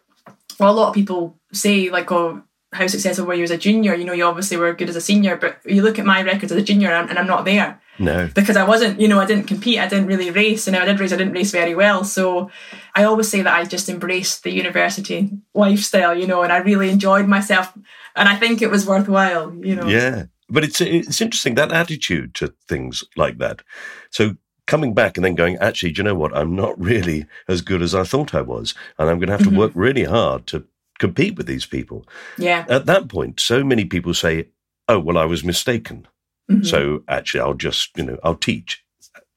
[0.58, 2.42] well, a lot of people say like, oh,
[2.72, 3.94] how successful were you as a junior?
[3.94, 6.52] You know, you obviously were good as a senior, but you look at my records
[6.52, 7.80] as a junior and I'm not there.
[7.98, 8.28] No.
[8.34, 10.84] Because I wasn't, you know, I didn't compete, I didn't really race, and if I
[10.84, 12.04] did race, I didn't race very well.
[12.04, 12.50] So
[12.94, 16.90] I always say that I just embraced the university lifestyle, you know, and I really
[16.90, 17.72] enjoyed myself,
[18.14, 19.86] and I think it was worthwhile, you know.
[19.86, 23.62] Yeah, but it's it's interesting that attitude to things like that.
[24.10, 24.36] So
[24.66, 26.36] coming back and then going, actually, do you know what?
[26.36, 28.74] I'm not really as good as I thought I was.
[28.98, 29.58] And I'm going to have to mm-hmm.
[29.58, 30.64] work really hard to
[30.98, 32.06] compete with these people.
[32.36, 32.64] Yeah.
[32.68, 34.48] At that point, so many people say,
[34.88, 36.08] oh, well, I was mistaken.
[36.50, 36.64] Mm-hmm.
[36.64, 38.84] So actually, I'll just, you know, I'll teach.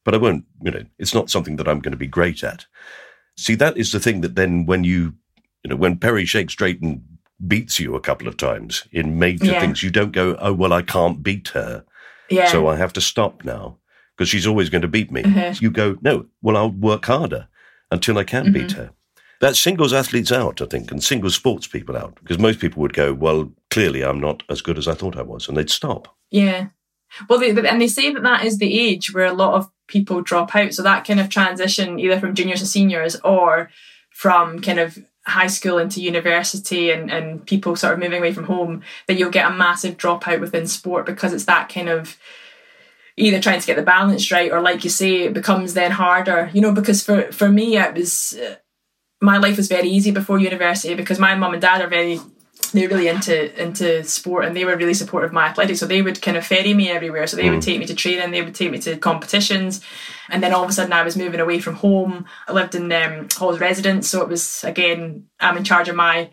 [0.05, 2.65] But I won't, you know, it's not something that I'm going to be great at.
[3.37, 5.13] See, that is the thing that then when you,
[5.63, 7.03] you know, when Perry Shakes-Drayton and
[7.47, 9.59] beats you a couple of times in major yeah.
[9.59, 11.85] things, you don't go, oh, well, I can't beat her.
[12.29, 12.47] Yeah.
[12.47, 13.77] So I have to stop now
[14.19, 15.23] because she's always going to beat me.
[15.23, 15.63] Mm-hmm.
[15.63, 17.47] You go, no, well, I'll work harder
[17.89, 18.53] until I can mm-hmm.
[18.53, 18.91] beat her.
[19.39, 22.91] That singles athletes out, I think, and singles sports people out because most people would
[22.91, 26.13] go, well, clearly I'm not as good as I thought I was, and they'd stop.
[26.31, 26.67] Yeah.
[27.29, 30.21] Well, they, and they say that that is the age where a lot of people
[30.21, 30.73] drop out.
[30.73, 33.71] So that kind of transition, either from juniors to seniors or
[34.09, 38.43] from kind of high school into university and, and people sort of moving away from
[38.43, 42.17] home, that you'll get a massive dropout within sport because it's that kind of
[43.19, 46.49] either trying to get the balance right or like you say it becomes then harder.
[46.53, 48.55] You know because for for me it was uh,
[49.21, 52.19] my life was very easy before university because my mum and dad are very
[52.71, 56.01] they're really into into sport and they were really supportive of my athletics so they
[56.01, 57.27] would kind of ferry me everywhere.
[57.27, 57.51] So they mm.
[57.51, 59.81] would take me to training they would take me to competitions.
[60.29, 62.25] And then all of a sudden I was moving away from home.
[62.47, 64.07] I lived in um, Hall's residence.
[64.09, 66.29] So it was again I'm in charge of my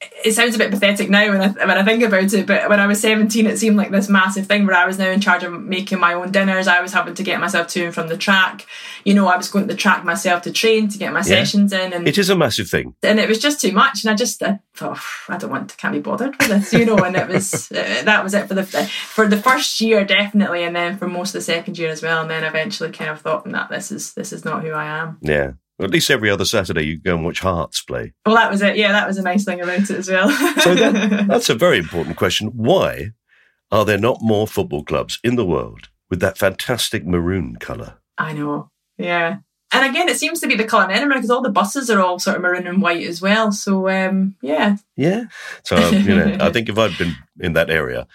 [0.00, 2.78] it sounds a bit pathetic now when I, when I think about it, but when
[2.78, 5.42] I was 17, it seemed like this massive thing where I was now in charge
[5.42, 6.68] of making my own dinners.
[6.68, 8.66] I was having to get myself to and from the track.
[9.04, 11.24] You know, I was going to the track myself to train, to get my yeah.
[11.24, 11.92] sessions in.
[11.92, 12.94] And It is a massive thing.
[13.02, 14.04] And it was just too much.
[14.04, 16.84] And I just I thought, I don't want to, can't be bothered with this, you
[16.84, 20.62] know, and it was, uh, that was it for the, for the first year, definitely.
[20.62, 22.22] And then for most of the second year as well.
[22.22, 25.18] And then eventually kind of thought that this is, this is not who I am.
[25.22, 25.52] Yeah.
[25.78, 28.12] Well, at least every other Saturday you go and watch Hearts play.
[28.26, 28.76] Well, that was it.
[28.76, 30.28] Yeah, that was a nice thing about it as well.
[30.60, 32.48] so that, that's a very important question.
[32.48, 33.12] Why
[33.70, 37.98] are there not more football clubs in the world with that fantastic maroon colour?
[38.16, 38.70] I know.
[38.96, 39.38] Yeah.
[39.72, 42.00] And again, it seems to be the colour in Edinburgh because all the buses are
[42.00, 43.52] all sort of maroon and white as well.
[43.52, 44.78] So, um, yeah.
[44.96, 45.24] Yeah.
[45.62, 48.08] So, you know, I think if I'd been in that area,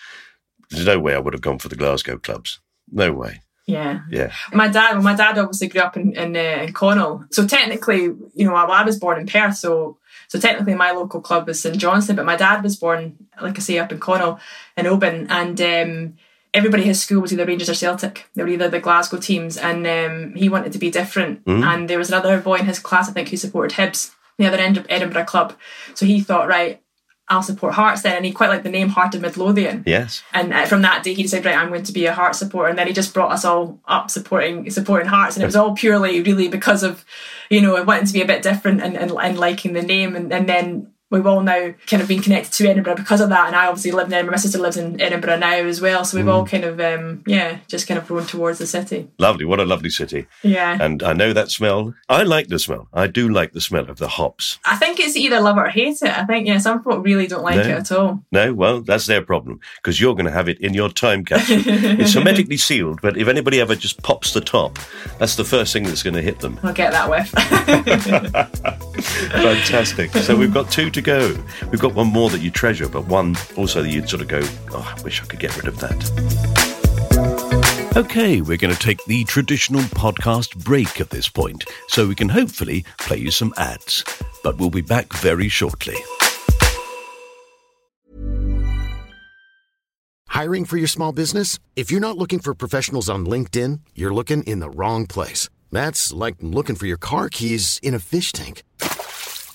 [0.69, 2.59] there's no way I would have gone for the Glasgow clubs.
[2.91, 3.41] No way.
[3.65, 4.01] Yeah.
[4.09, 4.31] Yeah.
[4.51, 8.01] My dad, well, my dad obviously grew up in in, uh, in Connel, so technically,
[8.01, 9.97] you know, I, I was born in Perth, so
[10.27, 13.61] so technically my local club was St Johnstone, but my dad was born, like I
[13.61, 14.39] say, up in Connel
[14.75, 16.13] in Oban, and um,
[16.53, 18.29] everybody his school was either Rangers or Celtic.
[18.35, 21.45] They were either the Glasgow teams, and um, he wanted to be different.
[21.45, 21.63] Mm.
[21.63, 24.57] And there was another boy in his class, I think, who supported Hibs, the other
[24.57, 25.53] end of Edinburgh club.
[25.93, 26.81] So he thought, right,
[27.29, 28.17] I'll support Hearts then.
[28.17, 29.83] And he quite liked the name Heart of Midlothian.
[29.85, 30.23] Yes.
[30.33, 32.69] And uh, from that day, he decided, right, I'm going to be a Heart supporter.
[32.69, 35.35] And then he just brought us all up supporting supporting Hearts.
[35.35, 37.05] And it was all purely, really, because of,
[37.49, 40.15] you know, wanting to be a bit different and, and, and liking the name.
[40.15, 43.45] And, and then we've all now kind of been connected to Edinburgh because of that.
[43.45, 44.33] And I obviously live in Edinburgh.
[44.33, 46.03] My sister lives in Edinburgh now as well.
[46.03, 46.33] So we've mm.
[46.33, 49.11] all kind of, um, yeah, just kind of grown towards the city.
[49.19, 49.45] Lovely.
[49.45, 50.25] What a lovely city.
[50.41, 50.75] Yeah.
[50.81, 51.93] And I know that smell.
[52.09, 52.87] I like the smell.
[52.93, 54.57] I do like the smell of the hops.
[54.65, 56.09] I think it's either love or hate it.
[56.09, 57.61] I think, yeah, some people really don't like no.
[57.61, 58.23] it at all.
[58.31, 61.61] No, well, that's their problem because you're going to have it in your time capsule.
[61.65, 64.79] it's hermetically sealed, but if anybody ever just pops the top,
[65.19, 66.59] that's the first thing that's going to hit them.
[66.63, 67.29] I'll get that whiff.
[69.03, 70.11] Fantastic.
[70.11, 71.37] So we've got two to go.
[71.69, 74.41] We've got one more that you treasure, but one also that you'd sort of go,
[74.71, 76.53] oh, I wish I could get rid of that.
[77.95, 82.29] Okay, we're going to take the traditional podcast break at this point, so we can
[82.29, 84.03] hopefully play you some ads.
[84.43, 85.97] But we'll be back very shortly.
[90.29, 91.59] Hiring for your small business?
[91.75, 95.47] If you're not looking for professionals on LinkedIn, you're looking in the wrong place.
[95.71, 98.63] That's like looking for your car keys in a fish tank.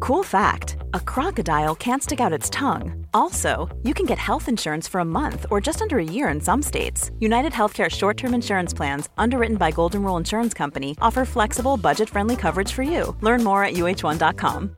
[0.00, 3.06] Cool fact a crocodile can't stick out its tongue.
[3.12, 6.40] Also, you can get health insurance for a month or just under a year in
[6.40, 7.10] some states.
[7.20, 12.08] United Healthcare short term insurance plans, underwritten by Golden Rule Insurance Company, offer flexible, budget
[12.08, 13.14] friendly coverage for you.
[13.20, 14.76] Learn more at uh1.com.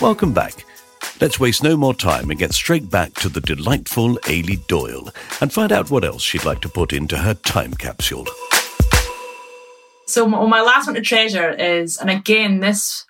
[0.00, 0.66] Welcome back.
[1.20, 5.08] Let's waste no more time and get straight back to the delightful Eilidh Doyle
[5.40, 8.26] and find out what else she'd like to put into her time capsule.
[10.12, 13.06] So my, my last one to treasure is, and again, this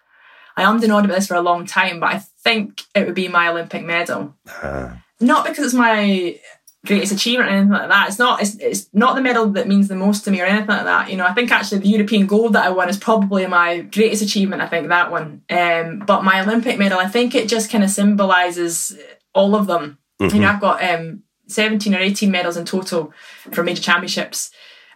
[0.56, 3.28] I am denied about this for a long time, but I think it would be
[3.28, 4.34] my Olympic medal.
[4.62, 4.96] Uh.
[5.20, 6.38] Not because it's my
[6.84, 8.08] greatest achievement or anything like that.
[8.08, 8.42] It's not.
[8.42, 11.10] It's, it's not the medal that means the most to me or anything like that.
[11.10, 14.22] You know, I think actually the European gold that I won is probably my greatest
[14.22, 14.62] achievement.
[14.62, 15.42] I think that one.
[15.48, 18.96] Um, but my Olympic medal, I think it just kind of symbolises
[19.32, 19.98] all of them.
[20.20, 20.34] Mm-hmm.
[20.34, 23.12] You know, I've got um, seventeen or eighteen medals in total
[23.52, 24.50] for major championships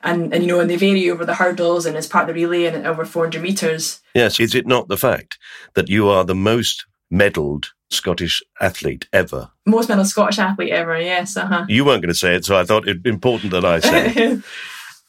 [0.07, 2.40] and and you know and they vary over the hurdles and as part of the
[2.42, 5.37] relay and over 400 meters Yes, is it not the fact
[5.75, 9.51] that you are the most medalled Scottish athlete ever?
[9.66, 12.64] most medalled Scottish athlete ever yes uh-huh You weren't going to say it, so I
[12.64, 14.42] thought it important that I say it.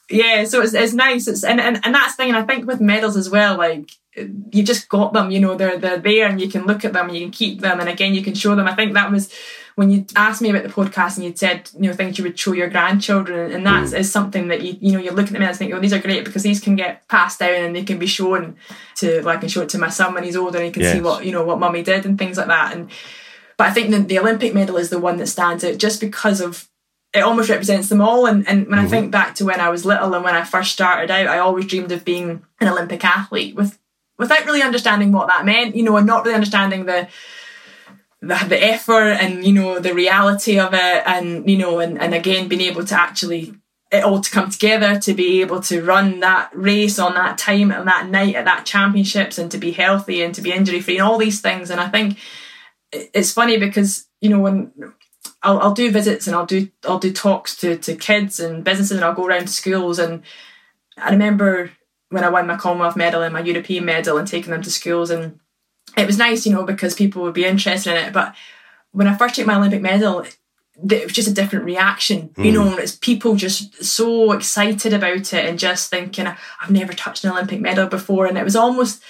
[0.10, 1.28] yeah so it's, it's nice.
[1.28, 3.91] It's and, and and that's the thing and I think with medals as well like
[4.15, 7.08] you just got them you know they're they're there and you can look at them
[7.08, 8.67] and you can keep them and again you can show them.
[8.67, 9.32] I think that was
[9.76, 12.39] when you asked me about the podcast and you'd said you know things you would
[12.39, 13.98] show your grandchildren and that mm.
[13.98, 16.00] is something that you you know you're looking at me and think oh these are
[16.00, 18.56] great because these can get passed down and they can be shown
[18.96, 20.84] to like I can show it to my son when he's older and he can
[20.84, 22.76] see what you know what mummy did and things like that.
[22.76, 22.89] And
[23.58, 26.41] but I think the, the Olympic medal is the one that stands out just because
[26.41, 26.67] of
[27.13, 28.26] it almost represents them all.
[28.26, 28.89] And, and when I mhm.
[28.89, 31.65] think back to when I was little and when I first started out, I always
[31.65, 33.80] dreamed of being an Olympic athlete with
[34.17, 37.08] without really understanding what that meant, you know, and not really understanding the
[38.22, 42.13] the, the effort and you know the reality of it and you know and, and
[42.13, 43.54] again being able to actually
[43.91, 47.72] it all to come together to be able to run that race on that time
[47.72, 50.98] and that night at that championships and to be healthy and to be injury free
[50.98, 52.17] and all these things and I think
[52.91, 54.72] it's funny because you know when
[55.48, 58.98] I'll, I'll do visits and I'll do I'll do talks to, to kids and businesses
[58.98, 60.22] and I'll go around to schools and
[60.98, 61.72] I remember
[62.10, 65.10] when I won my Commonwealth medal and my European medal and taking them to schools
[65.10, 65.40] and
[65.96, 68.14] it was nice, you know, because people would be interested in it.
[68.14, 68.36] But
[68.92, 72.54] when I first took my Olympic medal, it was just a different reaction, you hmm.
[72.54, 77.24] know, and it's people just so excited about it and just thinking, I've never touched
[77.24, 78.26] an Olympic medal before.
[78.26, 79.02] And it was almost,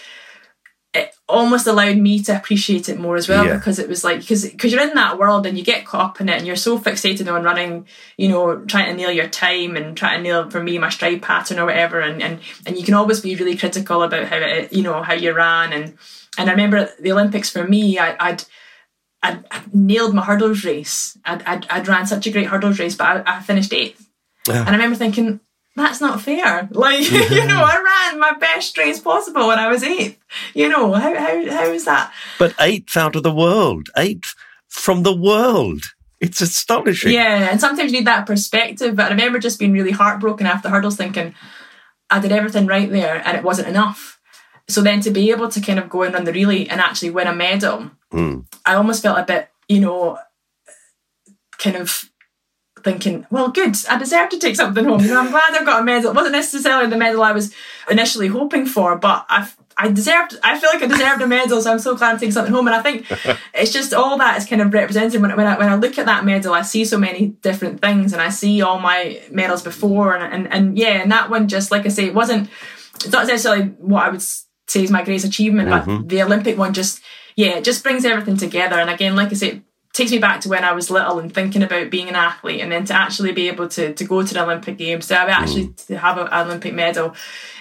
[0.97, 3.55] it almost allowed me to appreciate it more as well Yeah.
[3.57, 6.21] because it was like, because because you're in that world and you get caught up
[6.21, 9.75] in it and you're so fixated on running, you know, trying to nail your time
[9.75, 11.99] and trying to nail, for me, my stride pattern or whatever.
[11.99, 15.13] And, and, and you can always be really critical about how it, you know, how
[15.13, 15.73] you ran.
[15.73, 15.97] And,
[16.37, 18.43] and I remember at the Olympics for me, I, I'd,
[19.23, 21.17] I'd, I'd nailed my hurdles race.
[21.25, 24.07] I'd, I'd, I'd ran such a great hurdles race, but I, I finished eighth.
[24.47, 25.41] And I remember thinking,
[25.77, 26.67] that's not fair.
[26.71, 30.17] Like, you know, I ran my best race possible when I was eighth.
[30.53, 32.11] You know, how, how, how is that?
[32.39, 34.33] But eighth out of the world, eighth
[34.67, 35.83] from the world.
[36.19, 37.13] It's astonishing.
[37.13, 38.95] Yeah, and sometimes you need that perspective.
[38.95, 41.35] But I remember just being really heartbroken after hurdles, thinking
[42.09, 44.19] I did everything right there and it wasn't enough.
[44.67, 47.11] So then to be able to kind of go and run the relay and actually
[47.11, 48.39] win a medal, hmm.
[48.65, 50.17] I almost felt a bit, you know,
[51.59, 52.09] kind of
[52.83, 55.01] thinking, well, good, I deserve to take something home.
[55.01, 56.11] You know, I'm glad I've got a medal.
[56.11, 57.53] It wasn't necessarily the medal I was
[57.89, 60.37] initially hoping for, but I, I deserved.
[60.43, 62.67] I feel like I deserved a medal, so I'm so glad I'm taking something home.
[62.67, 63.05] And I think
[63.53, 66.05] it's just all that is kind of represented when, when I when I look at
[66.07, 66.53] that medal.
[66.53, 70.53] I see so many different things, and I see all my medals before, and and
[70.53, 72.49] and yeah, and that one just like I say, it wasn't.
[72.95, 76.07] It's not necessarily what I would say is my greatest achievement, but mm-hmm.
[76.07, 77.01] the Olympic one just
[77.37, 78.77] yeah, it just brings everything together.
[78.77, 79.61] And again, like I say,
[79.97, 82.71] takes me back to when I was little and thinking about being an athlete, and
[82.71, 85.87] then to actually be able to to go to the Olympic Games, to actually mm.
[85.87, 87.15] to have an Olympic medal,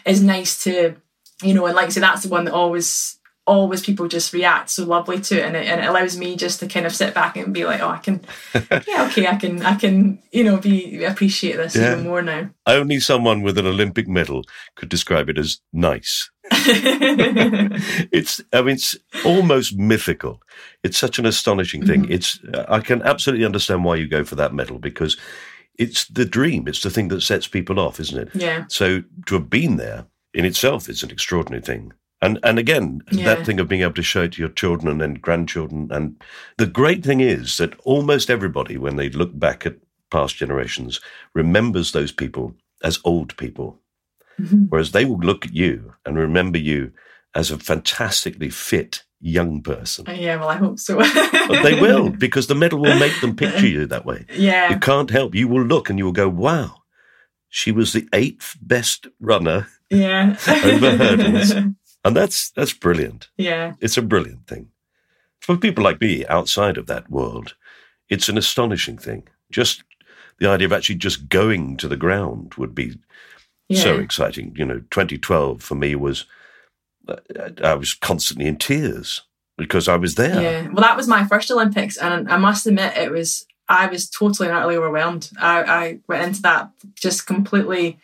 [0.04, 0.96] is nice to
[1.42, 1.66] you know.
[1.66, 5.20] And like I say, that's the one that always always people just react so lovely
[5.20, 7.54] to it and, it and it allows me just to kind of sit back and
[7.54, 8.20] be like oh I can
[8.88, 11.92] yeah okay I can I can you know be appreciate this Yeah.
[11.92, 14.42] even more now Only someone with an Olympic medal
[14.74, 16.30] could describe it as nice.
[18.12, 20.42] it's, I mean, it's almost mythical.
[20.82, 22.02] It's such an astonishing thing.
[22.04, 22.12] Mm-hmm.
[22.12, 25.16] It's, I can absolutely understand why you go for that medal because
[25.78, 26.66] it's the dream.
[26.68, 28.34] It's the thing that sets people off, isn't it?
[28.34, 31.92] yeah So to have been there in itself is an extraordinary thing.
[32.22, 33.34] And and again, Yeah.
[33.34, 35.88] that thing of being able to show it to your children and then grandchildren.
[35.90, 36.16] And
[36.56, 39.76] the great thing is that almost everybody, when they look back at
[40.10, 41.00] past generations,
[41.34, 43.78] remembers those people as old people.
[44.40, 44.64] Mm-hmm.
[44.68, 46.92] Whereas they will look at you and remember you
[47.34, 50.06] as a fantastically fit young person.
[50.08, 50.96] Uh, yeah well I hope so
[51.48, 54.24] But they will, because the medal will make them picture you that way.
[54.32, 55.34] yeah You can't help.
[55.34, 56.82] You will look and you will go, wow,
[57.48, 61.52] she was the eighth best runner yeah over hurdles.
[62.06, 63.28] And that's that's brilliant.
[63.36, 64.68] yeah It's a brilliant thing.
[65.40, 67.54] For people like me outside of that world,
[68.08, 69.28] it's an astonishing thing.
[69.50, 69.82] Just
[70.38, 72.98] the idea of actually just going to the ground would be
[73.68, 74.54] yeah so exciting.
[74.56, 76.26] You know, 2012 for me was,
[77.08, 77.16] uh,
[77.62, 79.22] I was constantly in tears
[79.58, 80.40] because I was there.
[80.42, 80.68] Yeah.
[80.68, 84.48] Well, that was my first Olympics, and I must admit, it was I was totally
[84.48, 85.30] and utterly overwhelmed.
[85.40, 87.98] I, I went into that just completely,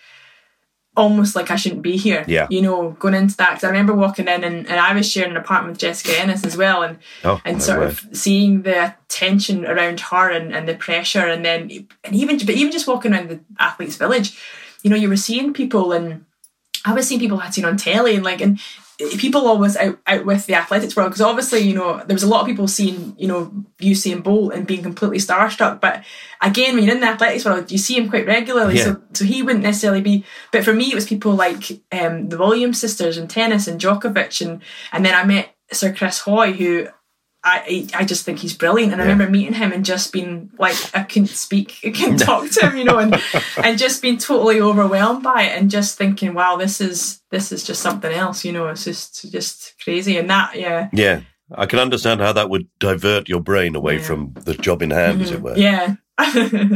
[0.97, 2.25] almost like I shouldn't be here.
[2.29, 2.47] Yeah.
[2.51, 5.31] You know, going into that because I remember walking in and, and I was sharing
[5.31, 7.89] an apartment with Jessica Ennis as well, and Oh, and sort word.
[7.91, 11.71] of seeing the tension around her and, and the pressure and then
[12.05, 14.39] and even but even just walking around the athletes village
[14.83, 16.25] you know you were seeing people and
[16.87, 18.59] I was seeing people I'd seen on telly and like and
[19.19, 22.29] people always out, out with the athletics world because obviously you know there was a
[22.29, 26.05] lot of people seeing you know Usain Bolt and being completely starstruck but
[26.41, 28.85] again when you're in the athletics world you see him quite regularly Yeah.
[28.85, 32.39] so so he wouldn't necessarily be but for me it was people like um, the
[32.39, 36.89] Williams sisters and tennis and Djokovic and and then I met Sir Chris Hoy who
[37.45, 40.77] I, I just think he's brilliant, and I remember meeting him and just being like
[40.95, 43.21] I couldn't speak, I couldn't talk to him, you know, and
[43.65, 47.65] and just being totally overwhelmed by it, and just thinking, wow, this is this is
[47.65, 51.23] just something else, you know, it's just just crazy, and that, yeah, Yeah.
[51.55, 54.03] I can understand how that would divert your brain away Yeah.
[54.05, 55.45] from the job in hand, as it mm-hmm.
[55.45, 55.57] were.
[55.59, 55.97] yeah,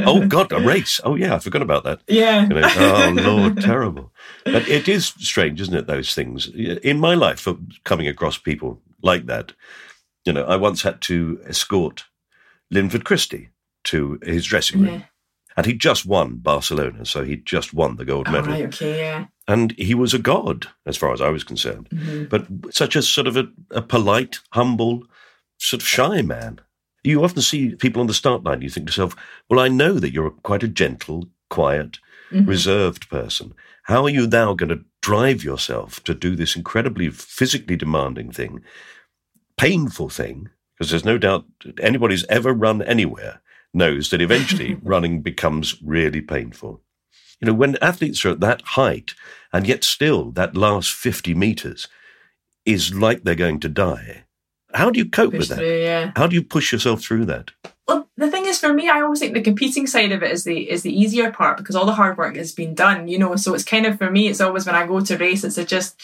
[0.06, 1.00] Oh, God, a race.
[1.04, 2.00] Oh, yeah, I forgot about that.
[2.08, 4.12] yeah, You know, oh Lord, terrible.
[4.44, 5.86] But it is strange, isn't it?
[5.86, 9.52] Those things in my life, for coming across people like that.
[10.26, 12.04] You know, I once had to escort
[12.70, 13.50] Linford Christie
[13.84, 15.02] to his dressing room, yeah.
[15.56, 18.98] and he'd just won Barcelona, so he'd just won the gold Oh, medal, right, okay,
[18.98, 21.88] yeah, and he was a god as far as I was concerned.
[21.90, 22.24] Mm-hmm.
[22.24, 25.04] But such a sort of a, a polite, humble,
[25.58, 26.60] sort of shy man.
[27.04, 28.62] You often see people on the start line.
[28.62, 29.14] You think to yourself,
[29.48, 31.98] "Well, I know that you're quite a gentle, quiet,
[32.32, 32.46] Mm-hmm.
[32.50, 33.54] reserved person.
[33.84, 38.64] How are you now going to drive yourself to do this incredibly physically demanding thing,
[39.56, 40.50] painful thing?
[40.76, 41.44] Because there's no doubt
[41.80, 43.40] anybody who's ever run anywhere
[43.72, 46.82] knows that eventually running becomes really painful.
[47.40, 49.14] You know, when athletes are at that height
[49.52, 51.88] and yet still that last 50 meters
[52.64, 54.24] is like they're going to die,
[54.74, 55.58] how do you cope Push with that?
[55.58, 56.12] through, yeah.
[56.16, 57.50] How do you push yourself through that?
[57.88, 60.44] Well, the thing is, for me, I always think the competing side of it is
[60.44, 63.36] the is the easier part because all the hard work has been done, you know.
[63.36, 65.64] So it's kind of for me, it's always when I go to race, it's to
[65.64, 66.00] just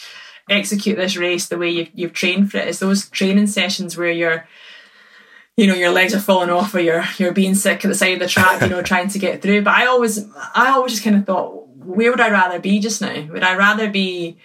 [0.49, 2.67] execute this race the way you've, you've trained for it.
[2.67, 4.47] It's those training sessions where you're,
[5.55, 8.13] you know, your legs are falling off or you're you're being sick at the side
[8.13, 9.61] of the track, you know, trying to get through.
[9.61, 10.25] But I always,
[10.55, 13.21] I always just kind of thought, where would I rather be just now?
[13.31, 14.37] Would I rather be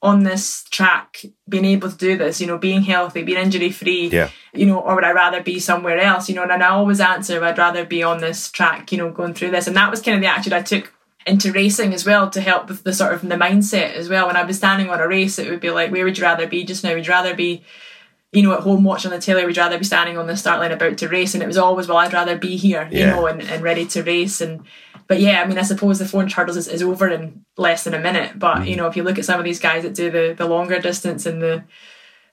[0.00, 4.06] on this track, being able to do this, you know, being healthy, being injury free,
[4.08, 4.30] Yeah.
[4.52, 6.44] you know, or would I rather be somewhere else, you know?
[6.44, 9.66] And I always answer, I'd rather be on this track, you know, going through this.
[9.66, 10.92] And that was kind of the attitude I took
[11.26, 14.26] into racing as well to help with the sort of the mindset as well.
[14.26, 16.46] When I was standing on a race, it would be like, where would you rather
[16.46, 16.94] be just now?
[16.94, 17.62] Would rather be,
[18.32, 19.44] you know, at home watching the telly?
[19.44, 21.34] Would rather be standing on the start line about to race?
[21.34, 24.02] And it was always, well, I'd rather be here, you know, and, and ready to
[24.02, 24.40] race.
[24.40, 24.62] And
[25.06, 27.94] but yeah, I mean, I suppose the 400 hurdles is, is over in less than
[27.94, 28.38] a minute.
[28.38, 28.68] But Mm.
[28.68, 30.78] you know, if you look at some of these guys that do the the longer
[30.78, 31.64] distance and the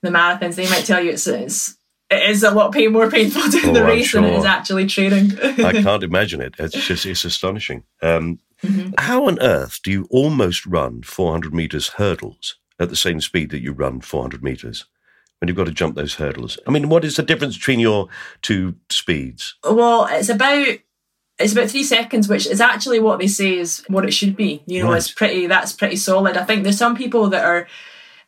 [0.02, 1.78] the marathons, they might tell you it's it's
[2.10, 4.86] it is a lot pain, more painful doing Oh, the race than it is actually
[4.86, 5.32] training.
[5.44, 6.54] I can't imagine it.
[6.60, 7.84] It's just it's astonishing.
[8.02, 8.94] Um, Mm-hmm.
[8.98, 13.62] How on earth do you almost run 400 meters hurdles at the same speed that
[13.62, 14.86] you run 400 meters
[15.40, 16.58] when you've got to jump those hurdles?
[16.68, 18.08] I mean, what is the difference between your
[18.42, 19.56] two speeds?
[19.70, 20.78] well, it's about
[21.38, 24.64] it's about three seconds, which is actually what they say is what it should be.
[24.68, 24.98] You know, Right.
[24.98, 26.38] it's pretty that's pretty solid.
[26.38, 27.68] I think there's some people that are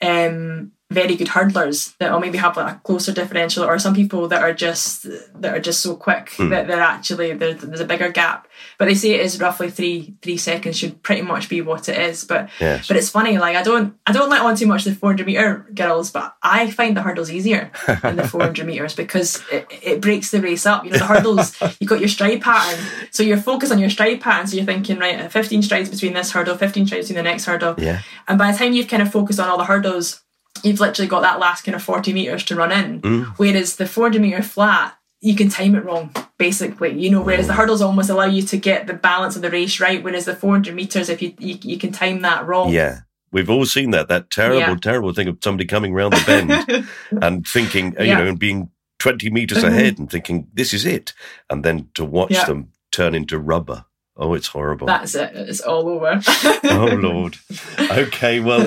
[0.01, 4.29] um very good hurdlers that will maybe have like a closer differential or some people
[4.29, 5.03] that are just
[5.35, 6.49] that are just so quick Hmm.
[6.49, 8.47] that they're actually there, there's a bigger gap
[8.79, 11.97] but they say it is roughly three three seconds should pretty much be what it
[11.97, 12.87] is but Yes.
[12.87, 15.67] but it's funny like i don't i don't let on too much the 400 meter
[15.73, 17.69] girls but i find the hurdles easier
[18.01, 21.55] than the 400 meters because it, it breaks the race up you know the hurdles
[21.79, 22.79] you've got your stride pattern
[23.11, 26.31] so you're focused on your stride pattern so you're thinking right 15 strides between this
[26.31, 28.01] hurdle 15 strides between the next hurdle Yeah.
[28.27, 30.21] and by the time you've kind of focused on all the hurdles,
[30.63, 33.01] you've literally got that last kind of 40 metres to run in.
[33.01, 33.25] Mm.
[33.37, 36.93] Whereas the 400 metre flat, you can time it wrong, basically.
[36.99, 39.79] You know, whereas the hurdles almost allow you to get the balance of the race
[39.79, 40.03] right.
[40.03, 42.71] Whereas the 400 metres, if you, you you can time that wrong.
[42.71, 42.99] Yeah.
[43.31, 44.75] We've all seen that, that terrible, Yeah.
[44.75, 46.87] terrible thing of somebody coming round the bend
[47.23, 48.19] and thinking, uh, you Mm-hmm.
[48.19, 51.13] know, and being 20 meters ahead and thinking, this is it.
[51.49, 52.45] And then to watch Yeah.
[52.45, 53.83] them turn into rubber.
[54.19, 54.87] Oh, it's horrible.
[54.87, 55.31] That's it.
[55.35, 56.19] It's all over.
[56.63, 57.37] oh, Lord.
[57.89, 58.61] Okay, well,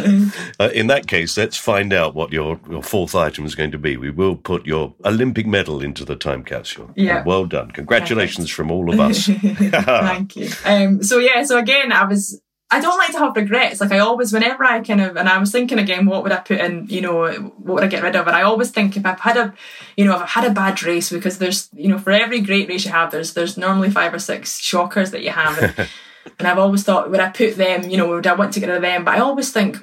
[0.59, 3.79] uh, in that case, let's find out what your, your fourth item is going to
[3.79, 3.97] be.
[3.97, 6.91] We will put your Olympic medal into the time capsule.
[6.97, 7.23] Yeah.
[7.25, 7.71] Well done.
[7.71, 9.27] Congratulations from all of us.
[9.27, 10.49] Thank you.
[10.65, 12.41] Um, so yeah, so again, I was.
[12.73, 13.81] I don't like to have regrets.
[13.81, 16.37] Like I always, whenever I kind of, and I was thinking again, what would I
[16.37, 16.87] put in?
[16.89, 18.29] You know, what would I get rid of?
[18.29, 19.55] And I always think if I've had a,
[19.97, 22.69] you know, if I've had a bad race, because there's, you know, for every great
[22.69, 25.89] race you have, there's there's normally five or six shockers that you have, and,
[26.39, 27.91] and I've always thought, would I put them?
[27.91, 29.05] You know, would I want to get rid of them?
[29.05, 29.79] But I always think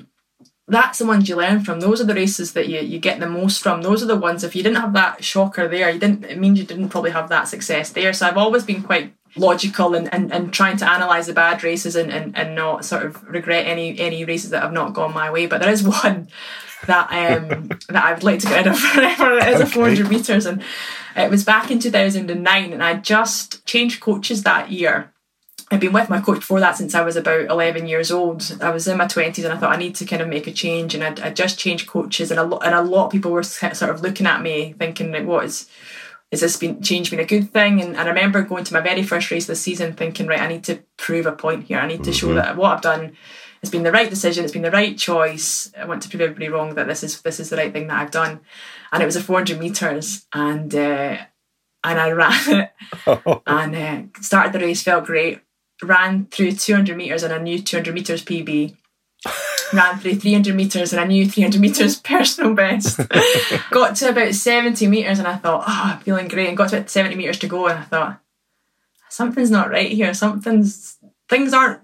[0.68, 1.80] that's the ones you learn from.
[1.80, 3.82] Those are the races that you, you get the most from.
[3.82, 6.60] Those are the ones if you didn't have that shocker there, you didn't it means
[6.60, 8.14] you didn't probably have that success there.
[8.14, 11.96] So I've always been quite logical and, and, and trying to analyse the bad races
[11.96, 15.32] and, and, and not sort of regret any any races that have not gone my
[15.32, 15.46] way.
[15.46, 16.28] But there is one
[16.86, 19.38] that um that I would like to get rid of forever.
[19.38, 20.64] It is a 400 metres and
[21.16, 25.12] it was back in 2009 and I just changed coaches that year
[25.70, 28.58] I'd been with my coach before that since I was about 11 years old.
[28.62, 30.54] I was in my 20s and I thought I need to kind of make a
[30.54, 30.96] change.
[30.96, 33.44] And I'd, I'd just changed coaches, and a, lot, and a lot of people were
[33.44, 35.70] sort of looking at me thinking, like, what is,
[36.32, 37.82] is this been change been a good thing?
[37.82, 40.64] And, I remember going to my very first race this season thinking, right, I need
[40.66, 41.80] to prove a point here.
[41.80, 43.16] I need to show that what I've done
[43.62, 44.44] has been the right decision.
[44.44, 45.72] It's been the right choice.
[45.78, 48.00] I want to prove everybody wrong that this is this is the right thing that
[48.00, 48.42] I've done.
[48.92, 51.18] And it was a 400 meters, and uh,
[51.84, 52.72] and I ran it
[53.48, 54.84] and uh, started the race.
[54.84, 55.42] Felt great.
[55.82, 58.76] Ran through 200 meters and a new 200 meters PB.
[59.74, 63.00] Ran through 300 meters and I knew 300 meters personal best.
[63.72, 66.48] got to about 70 meters and I thought, oh, I'm feeling great.
[66.48, 68.22] And got to about 70 meters to go and I thought,
[69.10, 70.14] something's not right here.
[70.14, 70.98] Something's
[71.30, 71.82] things aren't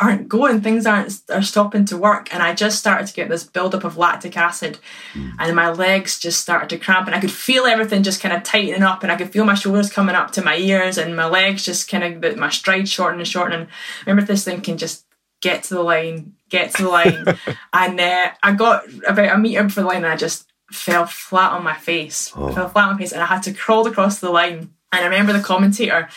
[0.00, 0.60] aren't going.
[0.60, 2.32] Things aren't are stopping to work.
[2.32, 4.78] And I just started to get this buildup of lactic acid,
[5.14, 8.42] and my legs just started to cramp, and I could feel everything just kind of
[8.42, 11.26] tightening up, and I could feel my shoulders coming up to my ears, and my
[11.26, 13.66] legs just kind of my stride shortening and shortening.
[14.06, 15.04] I remember this thinking, just
[15.40, 17.24] get to the line, get to the line.
[17.72, 21.52] and uh, I got about a metre before the line and I just fell flat
[21.52, 22.32] on my face.
[22.36, 22.52] Oh.
[22.52, 24.74] Fell flat on my face and I had to crawl across the line.
[24.92, 26.08] And I remember the commentator,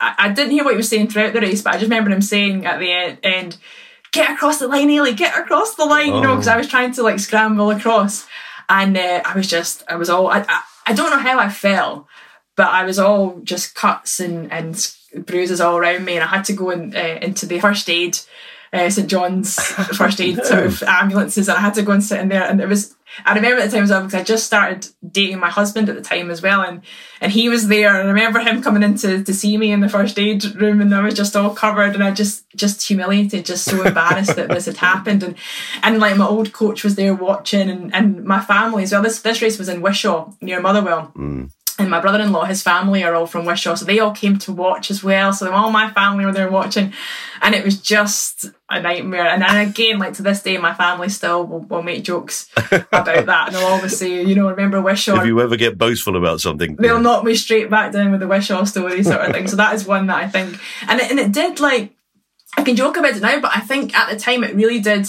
[0.00, 2.10] I, I, didn't hear what he was saying throughout the race, but I just remember
[2.10, 3.56] him saying at the end, end
[4.12, 6.16] get across the line, Eilidh, get across the line, oh.
[6.16, 8.26] you know, because I was trying to like scramble across.
[8.68, 11.48] And uh, I was just, I was all, I, I, I don't know how I
[11.48, 12.08] fell,
[12.56, 14.94] but I was all just cuts and, and
[15.26, 16.14] bruises all around me.
[16.14, 18.18] And I had to go in, uh, into the first aid
[18.72, 19.54] uh, St John's
[19.96, 22.44] first aid sort of ambulances, and I had to go and sit in there.
[22.44, 22.94] And it was,
[23.24, 25.96] I remember at the time as well because I just started dating my husband at
[25.96, 26.82] the time as well, and
[27.20, 27.98] and he was there.
[27.98, 30.80] And I remember him coming in to, to see me in the first aid room,
[30.80, 34.48] and I was just all covered, and I just just humiliated, just so embarrassed that
[34.48, 35.34] this had happened, and
[35.82, 39.02] and like my old coach was there watching, and and my family as well.
[39.02, 41.12] This this race was in Wishaw near Motherwell.
[41.16, 41.50] Mm
[41.80, 44.90] and my brother-in-law, his family are all from Wishaw, so they all came to watch
[44.90, 45.32] as well.
[45.32, 46.92] So all my family were there watching,
[47.42, 49.26] and it was just a nightmare.
[49.26, 53.26] And then again, like to this day, my family still will, will make jokes about
[53.26, 55.20] that, and they'll always say, you know, remember Wishaw.
[55.20, 57.02] If you ever get boastful about something, they'll yeah.
[57.02, 59.48] knock me straight back down with the Wishaw story sort of thing.
[59.48, 61.94] So that is one that I think, and it, and it did like
[62.56, 65.08] I can joke about it now, but I think at the time it really did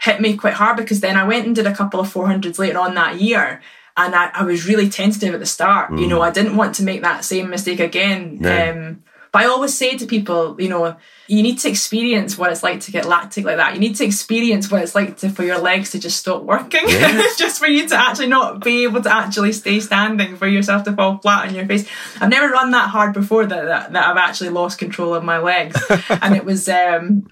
[0.00, 2.78] hit me quite hard because then I went and did a couple of 400s later
[2.78, 3.62] on that year
[3.96, 5.90] and I, I was really tentative at the start.
[5.90, 6.00] Mm.
[6.00, 6.26] You know, mm.
[6.26, 8.38] I didn't want to make that same mistake again.
[8.40, 8.70] No.
[8.70, 12.62] Um, but I always say to people, you know, you need to experience what it's
[12.62, 13.74] like to get lactic like that.
[13.74, 16.82] You need to experience what it's like to, for your legs to just stop working.
[16.86, 17.36] Yes.
[17.38, 20.92] just for you to actually not be able to actually stay standing, for yourself to
[20.92, 21.84] fall flat on your face.
[22.20, 25.38] I've never run that hard before that, that, that I've actually lost control of my
[25.38, 25.82] legs.
[26.08, 27.26] and it was, um,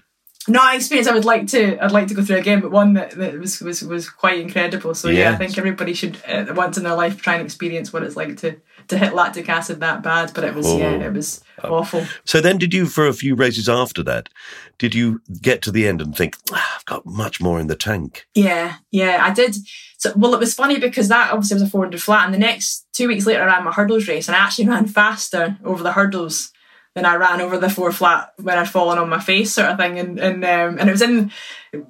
[0.47, 3.11] not experience I would like to I'd like to go through again, but one that,
[3.11, 4.93] that was, was was quite incredible.
[4.93, 8.03] So yeah, I think everybody should uh, once in their life try and experience what
[8.03, 8.57] it's like to
[8.89, 10.33] to hit lactic acid that bad.
[10.33, 10.77] But it was oh.
[10.77, 12.05] yeah, it was awful.
[12.25, 14.29] So then, did you for a few races after that?
[14.77, 17.75] Did you get to the end and think ah, I've got much more in the
[17.75, 18.25] tank?
[18.33, 19.55] Yeah, yeah, I did.
[19.97, 22.85] So well, it was funny because that obviously was a 400 flat, and the next
[22.91, 25.93] two weeks later I ran my hurdles race, and I actually ran faster over the
[25.93, 26.51] hurdles
[26.95, 29.77] then I ran over the four flat when I'd fallen on my face, sort of
[29.77, 29.97] thing.
[29.97, 31.31] And and um, and it was in.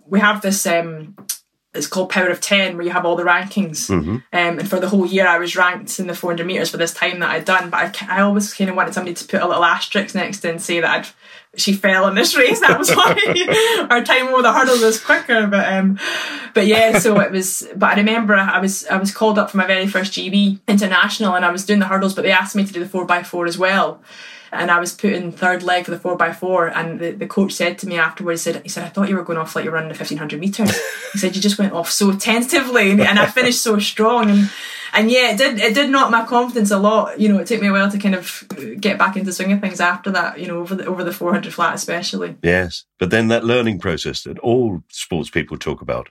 [0.08, 0.66] We have this.
[0.66, 1.16] Um,
[1.74, 3.90] it's called Power of Ten, where you have all the rankings.
[3.90, 4.12] Mm-hmm.
[4.12, 6.94] Um, and for the whole year, I was ranked in the 400 meters for this
[6.94, 7.72] time that I'd done.
[7.72, 10.52] But I, I always kind of wanted somebody to put a little asterisk next to
[10.52, 11.08] and say that I'd
[11.56, 12.60] she fell in this race.
[12.60, 15.48] That was why our time over the hurdle was quicker.
[15.48, 16.00] But um,
[16.54, 17.68] but yeah, so it was.
[17.76, 21.36] But I remember I was I was called up for my very first GB international,
[21.36, 23.24] and I was doing the hurdles, but they asked me to do the four by
[23.24, 24.00] four as well
[24.54, 26.68] and I was put in third leg for the four by four.
[26.68, 29.16] And the, the coach said to me afterwards, he said, he said, I thought you
[29.16, 30.76] were going off like you're running the fifteen hundred meters.
[31.14, 34.30] he said, you just went off so tentatively, and, I finished so strong.
[34.30, 34.50] And
[34.94, 37.20] and yeah, it did it did knock my confidence a lot.
[37.20, 38.44] You know, it took me a while to kind of
[38.80, 40.40] get back into swing of things after that.
[40.40, 42.36] You know, over the over the four hundred flat especially.
[42.44, 46.10] Yes, but then that learning process that all sports people talk about,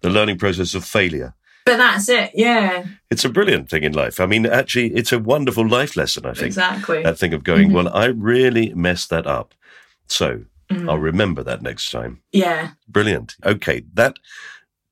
[0.00, 2.86] the learning process of failure but that's it, yeah.
[3.10, 4.20] It's a brilliant thing in life.
[4.20, 6.46] I mean, actually, it's a wonderful life lesson, I think.
[6.46, 7.02] Exactly.
[7.02, 7.76] That thing of going, mm-hmm.
[7.76, 9.54] well, I really messed that up.
[10.06, 10.88] So mm-hmm.
[10.88, 12.22] I'll remember that next time.
[12.32, 12.72] Yeah.
[12.88, 13.36] Brilliant.
[13.44, 14.18] Okay, that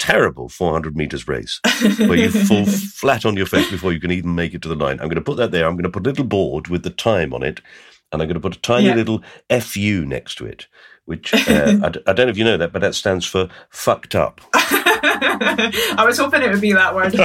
[0.03, 1.61] terrible 400 meters race
[1.99, 4.75] where you fall flat on your face before you can even make it to the
[4.75, 4.99] line.
[4.99, 5.67] I'm going to put that there.
[5.67, 7.61] I'm going to put a little board with the time on it,
[8.11, 8.97] and I'm going to put a tiny yeah.
[8.97, 9.23] little
[9.61, 10.67] FU next to it,
[11.05, 14.15] which uh, I, I don't know if you know that, but that stands for fucked
[14.15, 14.41] up.
[14.55, 17.13] I was hoping it would be that word.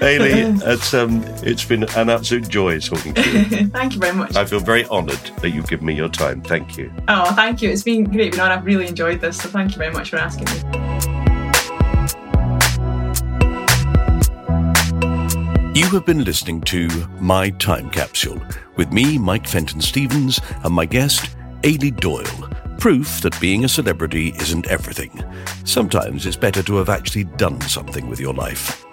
[0.00, 3.44] Eilidh, it's um, it's been an absolute joy talking to you.
[3.68, 4.36] thank you very much.
[4.36, 6.40] I feel very honoured that you've given me your time.
[6.42, 6.92] Thank you.
[7.08, 7.70] Oh, thank you.
[7.70, 8.50] It's been great being on.
[8.50, 10.98] I've really enjoyed this, so thank you very much for asking me.
[15.74, 16.88] You have been listening to
[17.20, 18.42] My Time Capsule
[18.76, 22.50] with me, Mike Fenton Stevens, and my guest, Eilidh Doyle.
[22.78, 25.24] Proof that being a celebrity isn't everything.
[25.64, 28.84] Sometimes it's better to have actually done something with your life.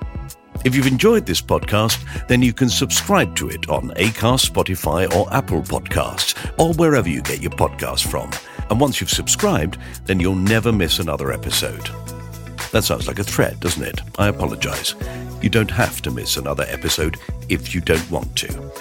[0.64, 5.32] If you've enjoyed this podcast, then you can subscribe to it on Acast, Spotify, or
[5.32, 8.32] Apple Podcasts, or wherever you get your podcasts from.
[8.72, 11.88] And once you've subscribed, then you'll never miss another episode.
[12.76, 14.02] That sounds like a threat, doesn't it?
[14.20, 14.96] I apologize.
[15.42, 17.16] You don't have to miss another episode
[17.48, 18.72] if you don't want to.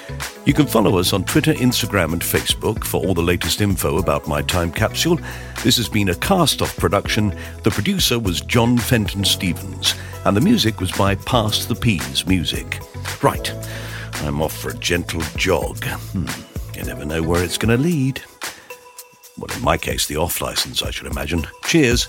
[0.44, 4.26] You can follow us on Twitter, Instagram, and Facebook for all the latest info about
[4.26, 5.20] my time capsule.
[5.62, 7.38] This has been a cast off production.
[7.62, 12.80] The producer was John Fenton Stevens, and the music was by Pass The Peas Music.
[13.22, 13.48] Right,
[14.24, 15.84] I'm off for a gentle jog.
[15.84, 16.26] Hmm,
[16.76, 18.20] you never know where it's going to lead.
[19.38, 21.46] Well, in my case, the off license, I should imagine.
[21.66, 22.08] Cheers.